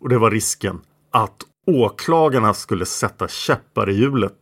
[0.00, 4.38] och det var risken att åklagarna skulle sätta käppar i hjulet.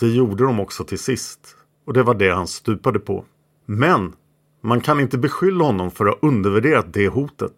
[0.00, 3.24] Det gjorde de också till sist och det var det han stupade på.
[3.66, 4.12] Men
[4.62, 7.52] man kan inte beskylla honom för att ha undervärderat det hotet.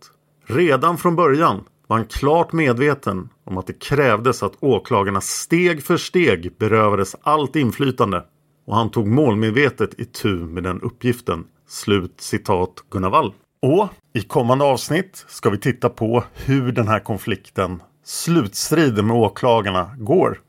[0.46, 5.96] Redan från början var han klart medveten om att det krävdes att åklagarna steg för
[5.96, 8.24] steg berövades allt inflytande
[8.66, 11.44] och han tog målmedvetet i tur med den uppgiften.
[11.68, 13.34] Slut citat Gunnar Wall.
[13.62, 19.90] Och i kommande avsnitt ska vi titta på hur den här konflikten, slutstriden med åklagarna,
[19.98, 20.40] går.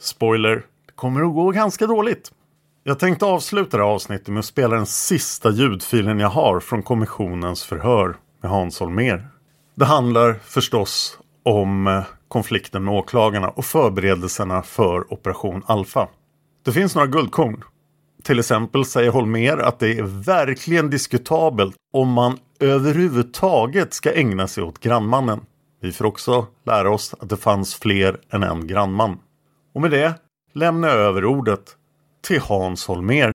[0.00, 0.54] Spoiler,
[0.86, 2.32] det kommer att gå ganska dåligt.
[2.84, 6.82] Jag tänkte avsluta det här avsnittet med att spela den sista ljudfilen jag har från
[6.82, 9.28] kommissionens förhör med Hans Holmér.
[9.74, 16.08] Det handlar förstås om eh, konflikten med åklagarna och förberedelserna för Operation Alfa.
[16.64, 17.64] Det finns några guldkorn.
[18.22, 24.64] Till exempel säger Holmer att det är verkligen diskutabelt om man överhuvudtaget ska ägna sig
[24.64, 25.40] åt grannmannen.
[25.80, 29.18] Vi får också lära oss att det fanns fler än en grannman.
[29.74, 30.14] Och med det
[30.54, 31.76] lämnar jag över ordet
[32.22, 33.32] till Hans Holmer.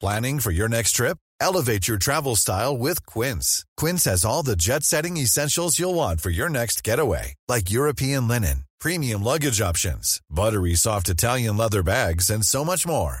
[0.00, 1.18] Planning for your next trip?
[1.40, 3.64] Elevate your travel style with Quince.
[3.80, 8.28] Quince has all the jet setting essentials you'll want for your next getaway, like European
[8.28, 13.20] linen, premium luggage options, buttery soft Italian leather bags, and so much more.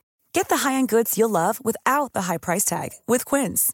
[0.33, 3.73] Get the high-end goods you'll love without the high price tag with Quince.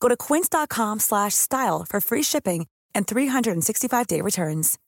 [0.00, 4.78] Go to quince.com slash style for free shipping and 365-day returns.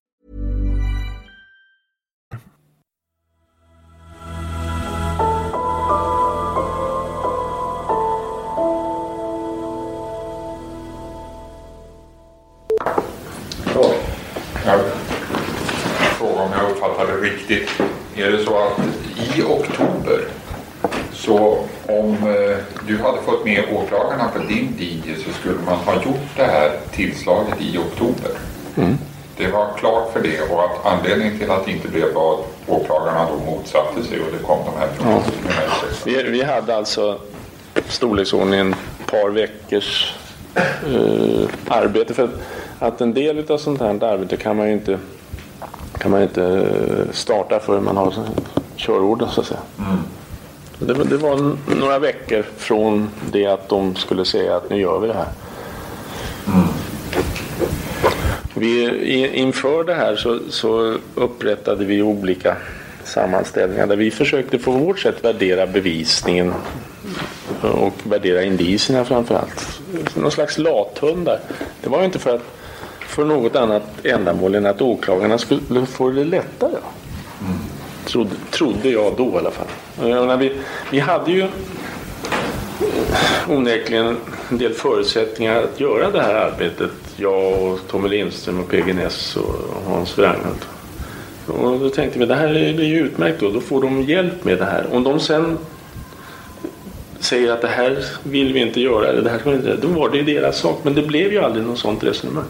[14.64, 14.76] Ja,
[16.00, 17.70] jag frågar om jag riktigt.
[18.16, 18.78] Är det så att
[19.36, 20.41] i oktober
[21.12, 25.94] så om eh, du hade fått med åklagarna på din linje så skulle man ha
[25.94, 28.30] gjort det här tillslaget i oktober.
[28.76, 28.98] Mm.
[29.36, 33.28] Det var klart för det och att anledningen till att det inte blev vad åklagarna
[33.30, 35.22] då motsatte sig och det kom de här Ja.
[36.04, 37.18] Vi, vi hade alltså
[37.88, 40.14] storleksordningen ett par veckors
[40.54, 42.14] eh, arbete.
[42.14, 42.30] För att,
[42.78, 44.98] att en del av sånt här arbete kan man ju inte,
[45.98, 48.14] kan man inte eh, starta förrän man har
[48.76, 49.60] körorden så att säga.
[50.86, 54.98] Det, var- det var några veckor från det att de skulle säga att nu gör
[55.00, 55.28] vi det här.
[58.54, 62.56] Vi, inför det här så, så upprättade vi olika
[63.04, 66.54] sammanställningar där vi försökte på vårt sätt värdera bevisningen
[67.62, 69.80] och värdera indicierna framför allt.
[70.14, 71.40] Någon slags lathundar.
[71.80, 72.42] Det var ju inte för, att,
[73.00, 76.76] för något annat ändamål än att åklagarna skulle få det lättare.
[78.04, 79.66] Trodde, trodde jag då i alla fall.
[80.00, 80.52] Menar, vi,
[80.90, 81.50] vi hade ju eh,
[83.48, 84.16] onekligen
[84.50, 86.90] en del förutsättningar att göra det här arbetet.
[87.16, 90.68] Jag och Tommy Lindström och PG Ness och Hans Wranghult.
[91.46, 93.50] Och då tänkte vi det här är ju utmärkt då.
[93.50, 94.86] Då får de hjälp med det här.
[94.92, 95.58] Om de sen
[97.20, 99.80] säger att det här vill vi inte göra eller det här ska vi inte göra.
[99.80, 100.80] Då var det ju deras sak.
[100.82, 102.44] Men det blev ju aldrig något sånt resonemang.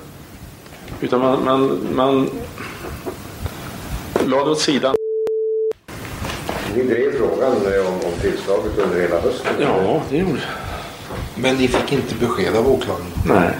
[1.00, 2.30] Utan man, man, man
[4.26, 4.94] lade åt sidan.
[6.76, 9.52] Ni drev frågan eh, om, om tillslaget under hela hösten?
[9.60, 10.40] Ja, det gjorde
[11.34, 13.06] Men ni fick inte besked av åklagaren?
[13.26, 13.50] Nej.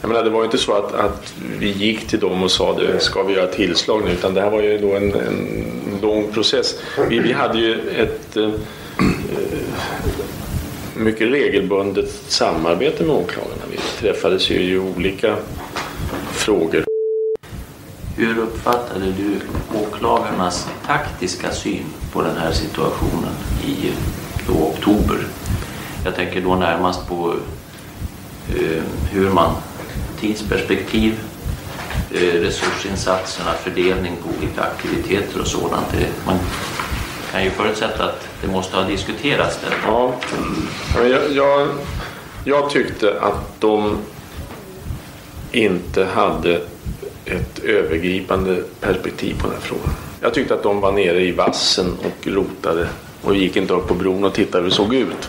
[0.00, 2.78] Jag menar, det var ju inte så att, att vi gick till dem och sa
[2.78, 4.10] det, ska vi göra tillslag nu?
[4.10, 6.74] Utan det här var ju då en, en lång process.
[7.08, 8.50] Vi, vi hade ju ett eh,
[10.94, 13.62] mycket regelbundet samarbete med åklagarna.
[13.70, 15.36] Vi träffades ju i olika
[16.32, 16.84] frågor.
[18.18, 19.40] Hur uppfattade du
[19.78, 23.34] åklagarnas taktiska syn på den här situationen
[23.66, 23.92] i
[24.46, 25.26] då oktober?
[26.04, 27.34] Jag tänker då närmast på
[28.48, 29.54] eh, hur man
[30.20, 31.20] tidsperspektiv,
[32.10, 35.86] eh, resursinsatserna, fördelning på olika aktiviteter och sådant.
[35.92, 36.38] Det, man
[37.32, 39.58] kan ju förutsätta att det måste ha diskuterats.
[39.60, 39.78] Där.
[39.86, 40.14] Ja,
[40.94, 41.68] jag, jag,
[42.44, 43.98] jag tyckte att de
[45.52, 46.60] inte hade
[47.26, 49.90] ett övergripande perspektiv på den här frågan.
[50.20, 52.88] Jag tyckte att de var nere i vassen och rotade
[53.22, 55.28] och gick inte upp på bron och tittade hur det såg ut.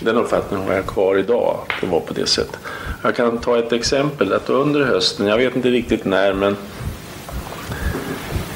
[0.00, 2.58] Den uppfattningen har jag kvar idag, att det var på det sättet.
[3.02, 6.56] Jag kan ta ett exempel, att under hösten, jag vet inte riktigt när, men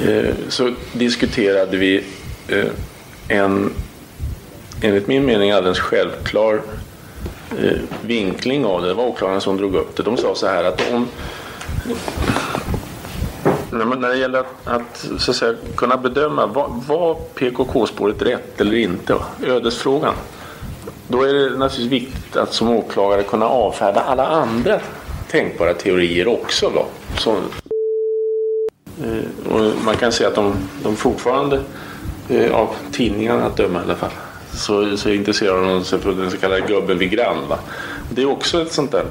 [0.01, 2.03] eh, så diskuterade vi
[2.47, 2.65] eh,
[3.27, 3.73] en,
[4.81, 6.61] enligt min mening, alldeles självklar
[7.61, 8.87] eh, vinkling av det.
[8.87, 10.03] Det var åklagaren som drog upp det.
[10.03, 11.07] De sa så här att om
[13.71, 18.75] när det gäller att, att, så att säga, kunna bedöma var, var PKK-spåret rätt eller
[18.75, 20.13] inte, ödesfrågan.
[21.07, 24.79] Då är det naturligtvis viktigt att som åklagare kunna avfärda alla andra
[25.31, 26.71] tänkbara teorier också.
[26.75, 26.85] Då.
[27.17, 27.31] Så,
[29.03, 31.61] eh, och man kan säga att de, de fortfarande,
[32.29, 34.11] eh, av tidningarna att döma i alla fall,
[34.53, 37.47] så, så är intresserade av den så kallade gubben vid grann.
[37.49, 37.59] Va?
[38.09, 39.05] Det är också ett sånt där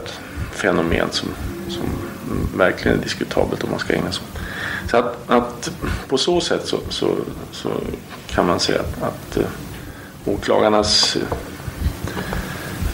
[0.52, 1.28] fenomen som,
[1.68, 1.82] som
[2.58, 4.40] verkligen är diskutabelt om man ska ägna sig åt.
[4.90, 5.70] Så att, att,
[6.08, 7.14] på så sätt så, så,
[7.52, 7.68] så
[8.26, 11.22] kan man säga att, att eh, uh, åklagarnas eh,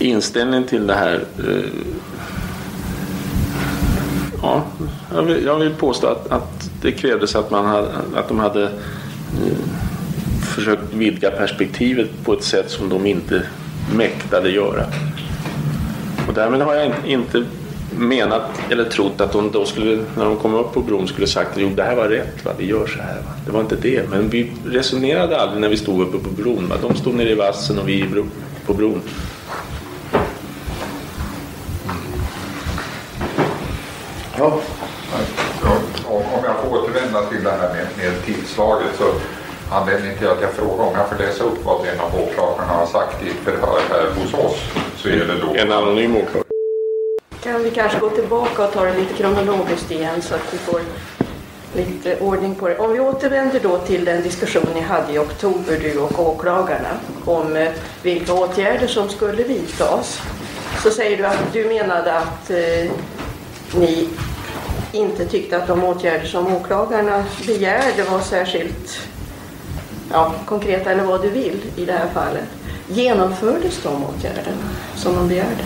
[0.07, 1.64] inställning till det här uh,
[4.43, 4.62] Ja,
[5.14, 8.70] jag vill, jag vill påstå att, att, det krävdes att, man hade, att de hade
[10.55, 13.43] försökt vidga perspektivet på ett sätt som de inte
[13.97, 14.86] mäktade göra.
[16.28, 17.45] Och därmed har jag inte
[17.99, 21.51] menat eller trott att de då skulle, när de kom upp på bron, skulle sagt
[21.57, 22.53] jo det här var rätt, va?
[22.59, 23.14] vi gör så här.
[23.14, 23.30] Va?
[23.47, 26.68] Det var inte det, men vi resonerade aldrig när vi stod uppe på bron.
[26.68, 26.76] Va?
[26.82, 28.24] De stod nere i vassen och vi
[28.66, 29.03] på bron.
[34.38, 34.61] Ja.
[36.07, 39.05] Om jag får återvända till det här med, med tillslaget så
[39.70, 42.86] anledningen till att jag frågar om jag får läsa upp vad en av åklagarna har
[42.86, 44.61] sagt i ett förhör här hos oss
[44.97, 45.55] så är det då...
[45.55, 46.52] En anonym åklagare.
[47.43, 50.80] Kan vi kanske gå tillbaka och ta det lite kronologiskt igen så att vi får
[51.76, 52.78] lite ordning på det.
[52.78, 56.88] Om vi återvänder då till den diskussion ni hade i oktober, du och åklagarna,
[57.24, 57.68] om eh,
[58.03, 60.20] vilka åtgärder som skulle vidtas.
[60.82, 62.90] Så säger du att du menade att eh,
[63.74, 64.09] ni
[64.93, 69.01] inte tyckte att de åtgärder som åklagarna begärde var särskilt
[70.11, 72.45] ja, konkreta eller vad du vill i det här fallet.
[72.88, 75.64] Genomfördes de åtgärderna som de begärde?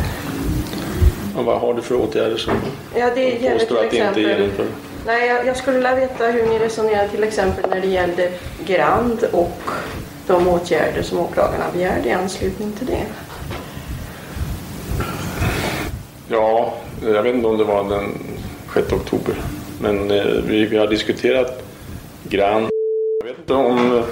[1.36, 2.54] Och vad har du för åtgärder som
[2.96, 4.70] ja, det de påstår att det inte är genomförda?
[5.06, 8.32] Nej, jag, jag, skulle vilja veta hur ni resonerade till exempel när det gällde
[8.66, 9.60] Grand och
[10.26, 13.06] de åtgärder som åklagarna begärde i anslutning till det.
[16.28, 18.18] Ja, jag vet inte om det var den
[18.74, 19.34] 6 oktober.
[19.80, 21.62] Men eh, vi, vi har diskuterat
[22.28, 22.68] Grand.
[23.20, 24.04] Jag vet inte om eh,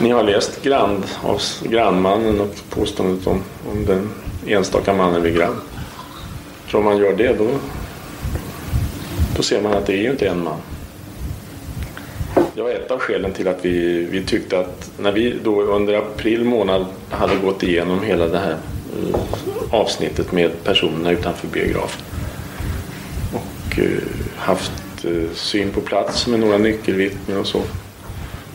[0.00, 3.42] ni har läst Grand av Grannmannen och påståendet om,
[3.72, 4.10] om den
[4.46, 5.56] enstaka mannen vid Grand.
[6.70, 7.48] För om man gör det då,
[9.36, 10.58] då ser man att det är ju inte en man.
[12.54, 15.94] Det var ett av skälen till att vi, vi tyckte att när vi då under
[15.94, 18.56] april månad hade gått igenom hela det här
[19.12, 19.20] eh,
[19.70, 22.02] avsnittet med personerna utanför biografen
[23.32, 23.86] och eh,
[24.36, 27.62] haft eh, syn på plats med några nyckelvittnen och så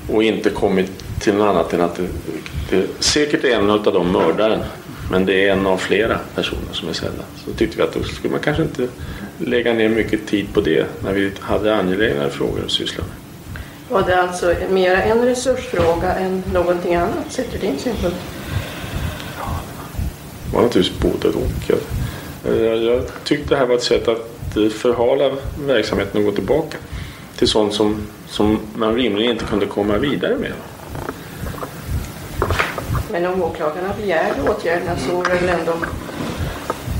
[0.09, 2.07] och inte kommit till något annat än att det,
[2.69, 4.59] det säkert är en av de mördaren
[5.11, 7.23] men det är en av flera personer som är sedda.
[7.45, 8.87] Så tyckte vi att då skulle man kanske inte
[9.37, 13.13] lägga ner mycket tid på det när vi hade angelägnare frågor att syssla med.
[13.89, 18.17] Var det alltså mer en resursfråga än någonting annat sett ur din synpunkt?
[20.45, 21.79] Det var naturligtvis både och.
[22.45, 24.31] Jag, jag tyckte det här var ett sätt att
[24.73, 25.31] förhala
[25.67, 26.77] verksamheten och gå tillbaka
[27.37, 30.53] till sånt som, som man rimligen inte kunde komma vidare med.
[33.15, 35.73] Men om åklagarna begärde åtgärderna så var det väl ändå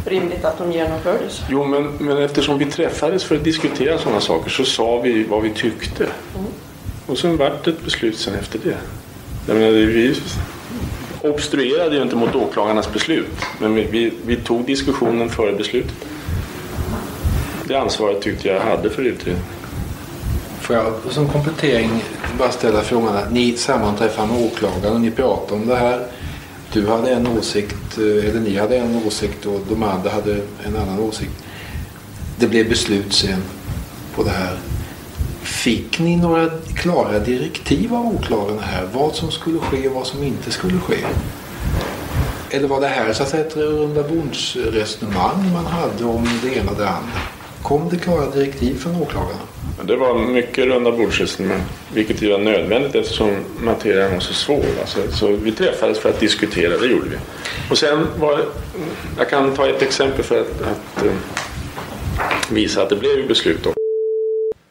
[0.05, 1.41] rimligt att de genomfördes?
[1.49, 5.41] Jo, men, men eftersom vi träffades för att diskutera sådana saker så sa vi vad
[5.41, 6.03] vi tyckte.
[6.03, 6.47] Mm.
[7.05, 8.77] Och sen vart det ett beslut sen efter det.
[9.47, 10.15] Jag menar, vi
[11.21, 16.05] obstruerade ju inte mot åklagarnas beslut, men vi, vi, vi tog diskussionen före beslutet.
[17.67, 19.45] det ansvaret tyckte jag hade för utredningen.
[20.65, 22.03] Får jag som komplettering
[22.39, 26.07] bara ställa frågan att ni sammanträffade med åklagaren och ni pratade om det här.
[26.73, 30.33] Du hade en åsikt, eh, eller ni hade en åsikt och de andra hade
[30.65, 31.31] en annan åsikt.
[32.39, 33.43] Det blev beslut sen
[34.15, 34.57] på det här.
[35.41, 38.87] Fick ni några klara direktiv av åklagarna här?
[38.93, 40.97] Vad som skulle ske och vad som inte skulle ske?
[42.49, 46.77] Eller var det här så att säga ett rundabordsresonemang man hade om det ena och
[46.77, 47.19] det andra?
[47.61, 49.54] Kom det klara direktiv från åklagarna?
[49.87, 51.61] Det var mycket runda bordsresonemang,
[51.93, 54.65] vilket ju var nödvändigt eftersom materien var så svår.
[54.79, 57.17] Alltså, så vi träffades för att diskutera, det gjorde vi.
[57.69, 58.45] Och sen var
[59.17, 61.11] jag kan ta ett exempel för att, att uh,
[62.51, 63.67] visa att det blev beslut.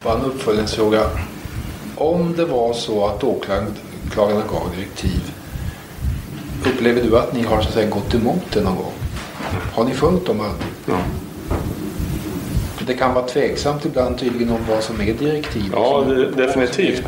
[0.03, 1.09] Bara en uppföljningsfråga.
[1.95, 5.31] Om det var så att åklagarna gav direktiv,
[6.65, 8.93] upplever du att ni har så att säga, gått emot det någon gång?
[9.73, 10.69] Har ni följt dem aldrig?
[10.85, 10.97] Ja.
[12.87, 15.63] Det kan vara tveksamt ibland tydligen om vad som är direktiv.
[15.73, 17.03] Ja, det, definitivt.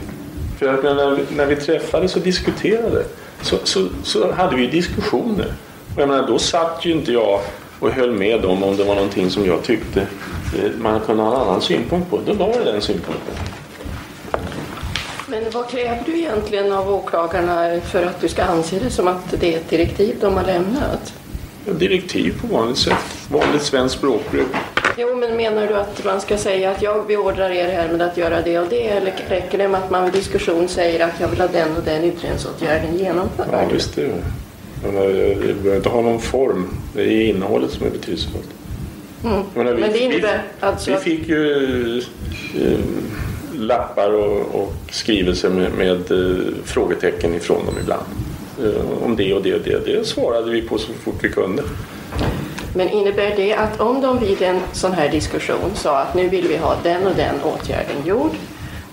[0.59, 3.05] För att när, när vi träffades och diskuterade
[3.41, 5.53] så, så, så hade vi diskussioner.
[5.95, 7.39] Och jag menar, då satt ju inte jag
[7.79, 11.35] och höll med dem om det var någonting som jag tyckte eh, man kunde ha
[11.35, 12.19] en annan synpunkt på.
[12.25, 13.35] Då var det den synpunkten.
[15.27, 19.39] Men vad kräver du egentligen av åklagarna för att du ska anse det som att
[19.39, 21.13] det är ett direktiv de har lämnat?
[21.65, 23.27] Direktiv på vanligt sätt.
[23.29, 24.47] Vanligt svenskt språkbruk.
[24.99, 28.17] Jo, men menar du att man ska säga att jag beordrar er här med att
[28.17, 31.27] göra det och det eller räcker det med att man vid diskussion säger att jag
[31.27, 33.47] vill ha den och den utredningsåtgärden genomförd?
[33.51, 34.11] Ja, visst det.
[34.83, 36.69] Jag behöver inte ha någon form.
[36.93, 38.49] Det är innehållet som är betydelsefullt.
[39.23, 39.41] Mm.
[39.53, 40.91] Menar, vi, men det innebär vi, alltså...
[40.91, 41.97] Vi fick ju
[42.55, 42.79] eh,
[43.55, 48.05] lappar och, och skrivelser med, med eh, frågetecken ifrån dem ibland.
[48.63, 49.85] Eh, om det och det och det.
[49.85, 51.63] Det svarade vi på så fort vi kunde.
[52.77, 56.47] Men innebär det att om de vid en sån här diskussion sa att nu vill
[56.47, 58.31] vi ha den och den åtgärden gjord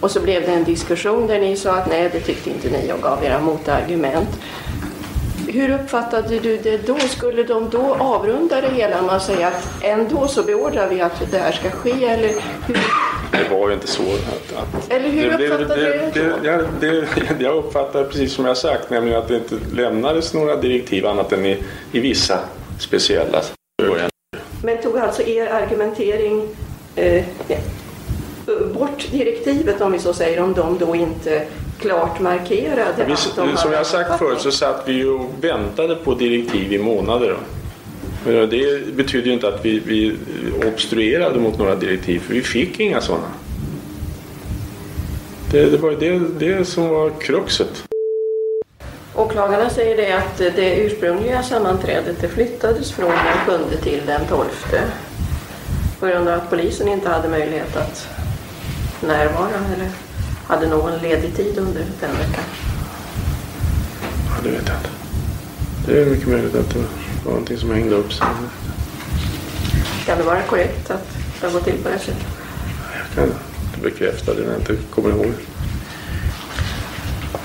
[0.01, 2.93] och så blev det en diskussion där ni sa att nej, det tyckte inte ni
[2.93, 4.28] och gav era motargument.
[5.49, 6.99] Hur uppfattade du det då?
[6.99, 11.30] Skulle de då avrunda det hela med att säga att ändå så beordrar vi att
[11.30, 12.05] det här ska ske?
[12.05, 12.32] Eller
[12.66, 12.78] hur?
[13.30, 14.03] Det var ju inte så.
[14.03, 17.45] Att, att Eller hur det, uppfattade det, du det, det, ja, det?
[17.45, 21.47] Jag uppfattar precis som jag sagt, nämligen att det inte lämnades några direktiv annat än
[21.47, 21.62] i,
[21.93, 22.39] i vissa
[22.78, 23.43] speciella.
[24.65, 26.49] Men tog alltså er argumentering
[26.97, 27.25] eh,
[28.75, 31.47] bort direktivet om vi så säger om de då inte
[31.81, 35.95] klart markerade Vi, att de som jag sagt förut så satt vi ju och väntade
[35.95, 37.37] på direktiv i månader.
[38.27, 40.17] Men det betyder ju inte att vi, vi
[40.69, 43.27] obstruerade mot några direktiv för vi fick inga sådana.
[45.51, 47.85] Det, det var ju det, det som var kruxet.
[49.15, 54.45] Åklagarna säger det att det ursprungliga sammanträdet det flyttades från den 7 till den 12
[56.01, 58.09] på grund av att polisen inte hade möjlighet att
[59.01, 59.91] närvara eller
[60.47, 62.45] hade någon ledig tid under den veckan.
[64.29, 64.91] Ja, det vet jag inte.
[65.87, 66.79] Det är mycket möjligt att det
[67.25, 68.27] var någonting som hängde upp sig.
[70.07, 71.09] Kan det vara korrekt att
[71.41, 72.27] det har gått till på det sättet?
[72.93, 75.33] Jag kan inte bekräfta det när jag inte kommer ihåg.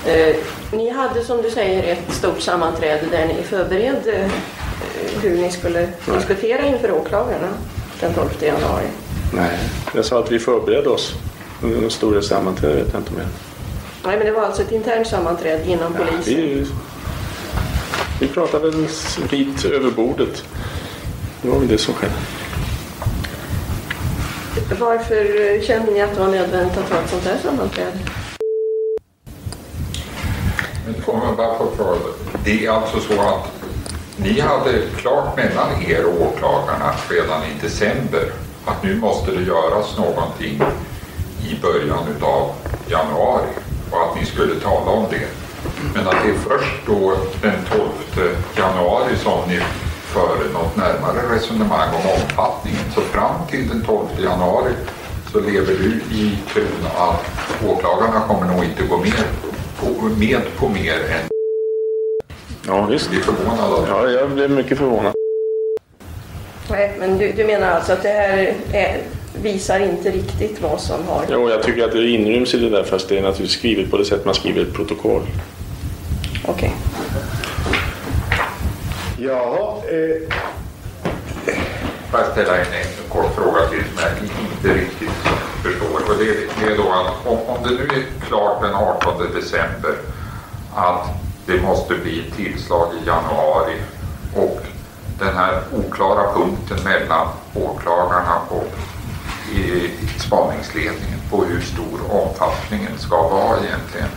[0.06, 0.36] Eh,
[0.72, 4.30] ni hade som du säger ett stort sammanträde där ni förberedde eh,
[5.22, 7.48] hur ni skulle diskutera inför åklagarna
[8.00, 8.86] den 12 januari.
[9.34, 9.58] Nej,
[9.94, 11.14] jag sa att vi förberedde oss.
[11.62, 13.26] under En stora sammanträde vet jag inte mer.
[14.04, 16.22] Nej, men det var alltså ett internt sammanträde inom polisen.
[16.24, 16.66] Vi,
[18.20, 18.86] vi pratade väl
[19.30, 20.44] vitt över bordet.
[21.42, 22.12] Det var väl det som skedde.
[24.78, 27.98] Varför eh, kände ni att det var nödvändigt att ha ett sånt här sammanträde?
[30.96, 31.98] Men bara få fråga,
[32.44, 33.52] det är alltså så att
[34.16, 38.32] ni hade klart mellan er och åklagarna redan i december
[38.64, 40.62] att nu måste det göras någonting
[41.48, 42.50] i början av
[42.88, 43.48] januari
[43.90, 45.28] och att ni skulle tala om det.
[45.94, 49.60] Men att det är först då den 12 januari som ni
[50.02, 52.84] för något närmare resonemang om omfattningen.
[52.94, 54.72] Så fram till den 12 januari
[55.32, 57.26] så lever du i tron att
[57.66, 59.49] åklagarna kommer nog inte gå med
[59.80, 61.28] på, med på mer än...
[62.66, 63.10] Ja, visst.
[63.10, 63.88] Du är förvånad av det?
[63.90, 65.12] Ja, jag blev mycket förvånad.
[66.70, 69.00] Nej, men du, du menar alltså att det här är,
[69.42, 71.24] visar inte riktigt vad som har...
[71.30, 73.96] Jo, jag tycker att det inryms i det där fast det är naturligtvis skrivet på
[73.96, 75.22] det sätt man skriver ett protokoll.
[76.46, 76.72] Okej.
[79.18, 79.76] Jaha.
[79.90, 80.34] Eh...
[82.10, 84.10] Får jag ställa en, en kort fråga till som jag
[84.72, 85.10] inte riktigt.
[86.10, 89.96] Och det, det är då att om, om det nu är klart den 18 december
[90.74, 91.06] att
[91.46, 93.76] det måste bli ett tillslag i januari
[94.36, 94.60] och
[95.18, 98.72] den här oklara punkten mellan åklagarna och
[99.52, 104.08] i spaningsledningen på hur stor omfattningen ska vara egentligen.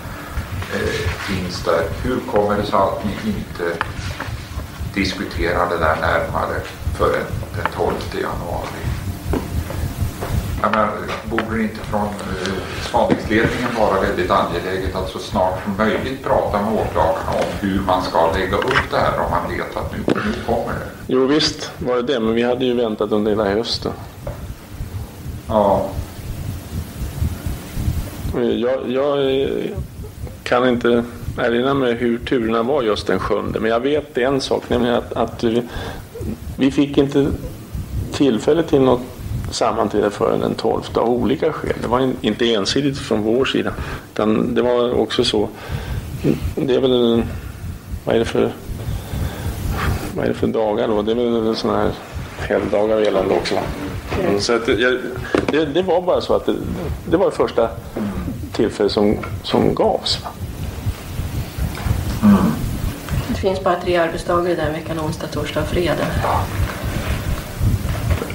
[0.73, 1.83] Eh, finns där.
[2.03, 3.85] Hur kommer det sig att ni inte
[4.93, 6.61] diskuterar det där närmare
[6.97, 7.25] förrän
[7.55, 8.82] den 12 januari?
[10.71, 10.89] Menar,
[11.29, 12.53] borde det inte från eh,
[12.89, 18.03] spaningsledningen vara väldigt angeläget att så snart som möjligt prata med åklagarna om hur man
[18.03, 20.87] ska lägga upp det här om man vet att nu, nu kommer det?
[21.07, 23.91] Jo visst var det det, men vi hade ju väntat under hela hösten.
[25.47, 25.89] Ja.
[28.35, 29.47] Jag, jag eh,
[30.43, 31.03] kan inte
[31.37, 35.13] erinra mig hur turerna var just den sjunde, men jag vet en sak, nämligen att,
[35.13, 35.63] att vi,
[36.57, 37.27] vi fick inte
[38.11, 39.01] tillfälle till något
[39.53, 41.73] sammanträde förrän den 12 av olika skäl.
[41.81, 43.73] Det var inte ensidigt från vår sida.
[44.13, 45.49] Utan det var också så.
[46.55, 47.23] Det är väl en,
[48.05, 48.51] vad är det för
[50.15, 51.01] vad är det för dagar då?
[51.01, 51.91] Det är väl sådana här
[52.39, 53.55] helgdagar gällande också.
[54.19, 54.39] Mm.
[54.39, 54.97] Så att jag,
[55.51, 56.55] det, det, var bara så att det,
[57.09, 57.69] det var det första
[58.53, 60.19] tillfället som, som gavs.
[62.23, 62.35] Mm.
[63.27, 66.07] Det finns bara tre arbetsdagar i den veckan, onsdag, torsdag och fredag.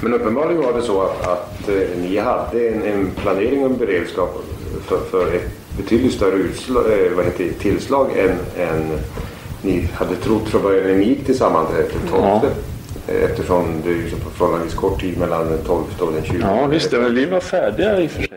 [0.02, 3.76] Men uppenbarligen var det så att, att eh, ni hade en, en planering och en
[3.76, 4.44] beredskap
[4.86, 8.98] för, för ett betydligt större utslag, eh, vad heter det, tillslag än, än
[9.62, 12.22] ni hade trott från början när ni gick till sammanträdet den 12.
[12.22, 12.42] Ja.
[13.12, 16.38] Eftersom det är ju så förhållandevis kort tid mellan den 12 och den 20.
[16.40, 18.30] Ja visst, men vi var färdiga i och för sig.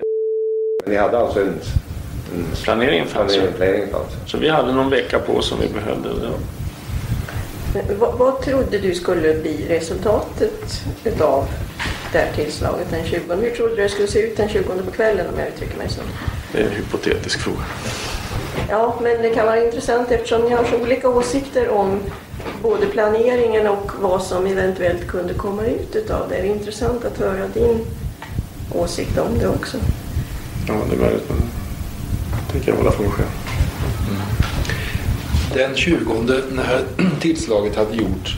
[0.86, 1.48] Ni hade alltså en...
[1.48, 4.32] en planeringen fanns planering, planering fanns.
[4.32, 6.10] Så vi hade någon vecka på som vi behövde.
[8.00, 11.48] Vad, vad, trodde du skulle bli resultatet utav
[12.12, 13.36] det här tillslaget den 20?
[13.36, 15.90] Hur trodde du det skulle se ut den 20 på kvällen om jag uttrycker mig
[15.90, 16.02] så?
[16.52, 17.64] Det är en hypotetisk fråga.
[18.70, 22.00] Ja, men det kan vara intressant eftersom ni har så olika åsikter om
[22.62, 26.36] både planeringen och vad som eventuellt kunde komma ut utav det.
[26.36, 27.86] Det är intressant att höra din
[28.72, 29.78] åsikt om det också.
[30.68, 31.38] Ja, det är möjligt, men
[32.48, 33.41] det tänker jag hålla för mig själv.
[35.54, 36.14] Den 20
[36.52, 36.84] när
[37.20, 38.38] tillslaget hade gjorts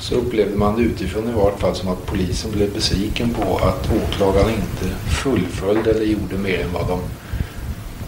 [0.00, 3.88] så upplevde man det utifrån i vart fall som att polisen blev besviken på att
[4.02, 7.00] åklagaren inte fullföljde eller gjorde mer än vad, de,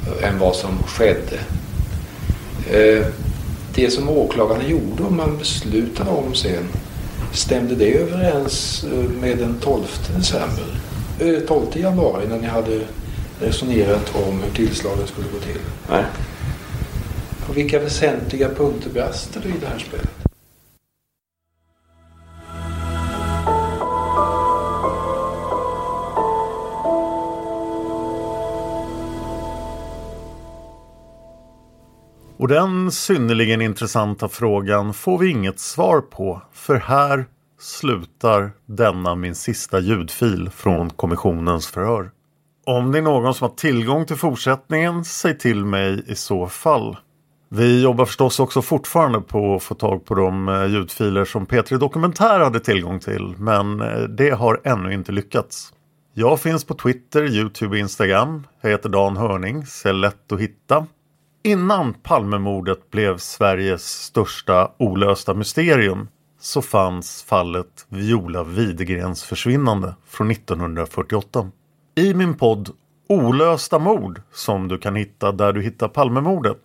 [0.06, 1.38] eh, än vad som skedde.
[2.70, 3.06] Eh,
[3.74, 6.68] det som åklagaren gjorde och man beslutade om sen
[7.32, 9.84] stämde det överens eh, med den 12
[10.16, 10.66] december?
[11.46, 12.80] 12 januari när ni hade
[13.40, 15.60] resonerat om hur tillslaget skulle gå till?
[15.90, 16.04] Nej.
[17.48, 20.10] På vilka väsentliga punkter brister det i det här spelet?
[32.36, 37.26] Och den synnerligen intressanta frågan får vi inget svar på, för här
[37.60, 42.10] slutar denna min sista ljudfil från kommissionens förhör.
[42.66, 46.96] Om det är någon som har tillgång till fortsättningen, säg till mig i så fall.
[47.50, 51.78] Vi jobbar förstås också fortfarande på att få tag på de eh, ljudfiler som P3
[51.78, 55.72] Dokumentär hade tillgång till, men eh, det har ännu inte lyckats.
[56.14, 58.46] Jag finns på Twitter, Youtube och Instagram.
[58.60, 60.86] Jag heter Dan Hörning, ser lätt att hitta.
[61.44, 66.08] Innan Palmemordet blev Sveriges största olösta mysterium
[66.40, 71.50] så fanns fallet Viola Widegrens försvinnande från 1948.
[71.94, 72.70] I min podd
[73.08, 76.58] Olösta mord som du kan hitta där du hittar Palmemordet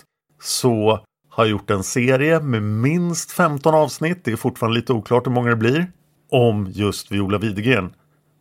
[0.43, 5.27] så har jag gjort en serie med minst 15 avsnitt, det är fortfarande lite oklart
[5.27, 5.91] hur många det blir,
[6.31, 7.93] om just Viola Widegren.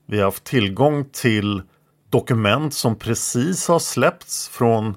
[0.06, 1.62] Vi har haft tillgång till
[2.10, 4.94] dokument som precis har släppts från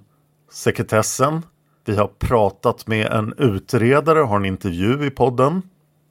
[0.52, 1.42] sekretessen.
[1.86, 5.62] Vi har pratat med en utredare, har en intervju i podden.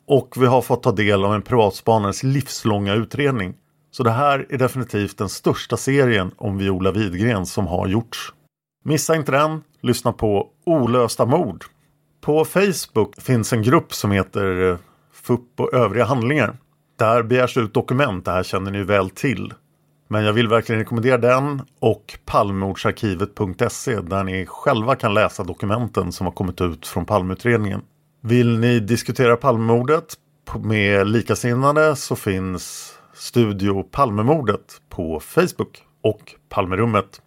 [0.06, 3.54] Och vi har fått ta del av en privatspanares livslånga utredning.
[3.90, 8.32] Så det här är definitivt den största serien om Viola Widgren som har gjorts.
[8.84, 11.64] Missa inte den, lyssna på Olösta mord.
[12.20, 14.78] På Facebook finns en grupp som heter eh,
[15.12, 16.56] FUP och övriga handlingar.
[16.98, 19.52] Där begärs ut dokument, det här känner ni väl till.
[20.08, 26.26] Men jag vill verkligen rekommendera den och palmemordsarkivet.se där ni själva kan läsa dokumenten som
[26.26, 27.82] har kommit ut från Palmeutredningen.
[28.20, 30.14] Vill ni diskutera Palmemordet
[30.62, 37.20] med likasinnade så finns Studio Palmemordet på Facebook och Palmerummet.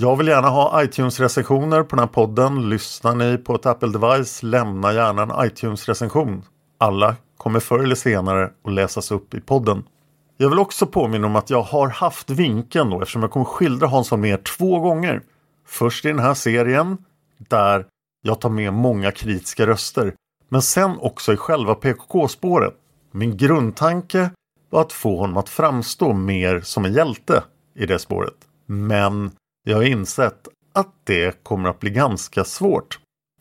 [0.00, 2.68] Jag vill gärna ha iTunes-recensioner på den här podden.
[2.68, 6.42] Lyssnar ni på ett Apple-device, lämna gärna en iTunes-recension.
[6.78, 9.84] Alla kommer förr eller senare att läsas upp i podden.
[10.36, 13.86] Jag vill också påminna om att jag har haft vinkeln då eftersom jag kommer skildra
[13.86, 15.22] Hans Holmér två gånger.
[15.66, 16.98] Först i den här serien
[17.38, 17.86] där
[18.22, 20.14] jag tar med många kritiska röster.
[20.48, 22.74] Men sen också i själva PKK-spåret.
[23.12, 24.30] Min grundtanke
[24.70, 27.42] var att få honom att framstå mer som en hjälte
[27.74, 28.36] i det spåret.
[28.66, 29.30] Men
[29.68, 32.98] jag har insett att det kommer att bli ganska svårt.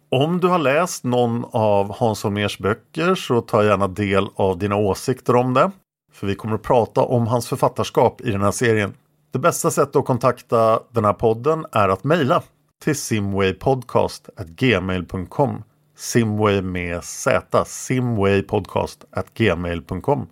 [0.09, 4.75] Om du har läst någon av Hans Holmérs böcker så ta gärna del av dina
[4.75, 5.71] åsikter om det.
[6.13, 8.93] För vi kommer att prata om hans författarskap i den här serien.
[9.31, 12.43] Det bästa sättet att kontakta den här podden är att mejla
[12.83, 15.63] till simwaypodcast.gmail.com
[15.97, 20.27] Simway med Z, simwaypodcast.gmail.com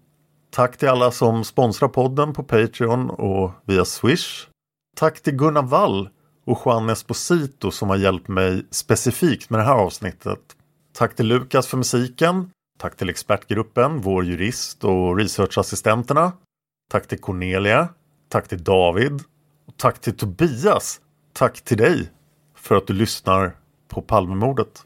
[0.52, 4.48] Tack till alla som sponsrar podden på Patreon och via Swish.
[4.96, 6.10] Tack till Gunnar Wall
[6.46, 10.39] och Juan Esposito som har hjälpt mig specifikt med det här avsnittet.
[10.93, 12.52] Tack till Lukas för musiken.
[12.80, 16.32] Tack till expertgruppen, vår jurist och researchassistenterna.
[16.91, 17.89] Tack till Cornelia.
[18.30, 19.14] Tack till David.
[19.68, 21.02] Och tack till Tobias.
[21.34, 22.12] Tack till dig
[22.56, 24.86] för att du lyssnar på Palmemordet.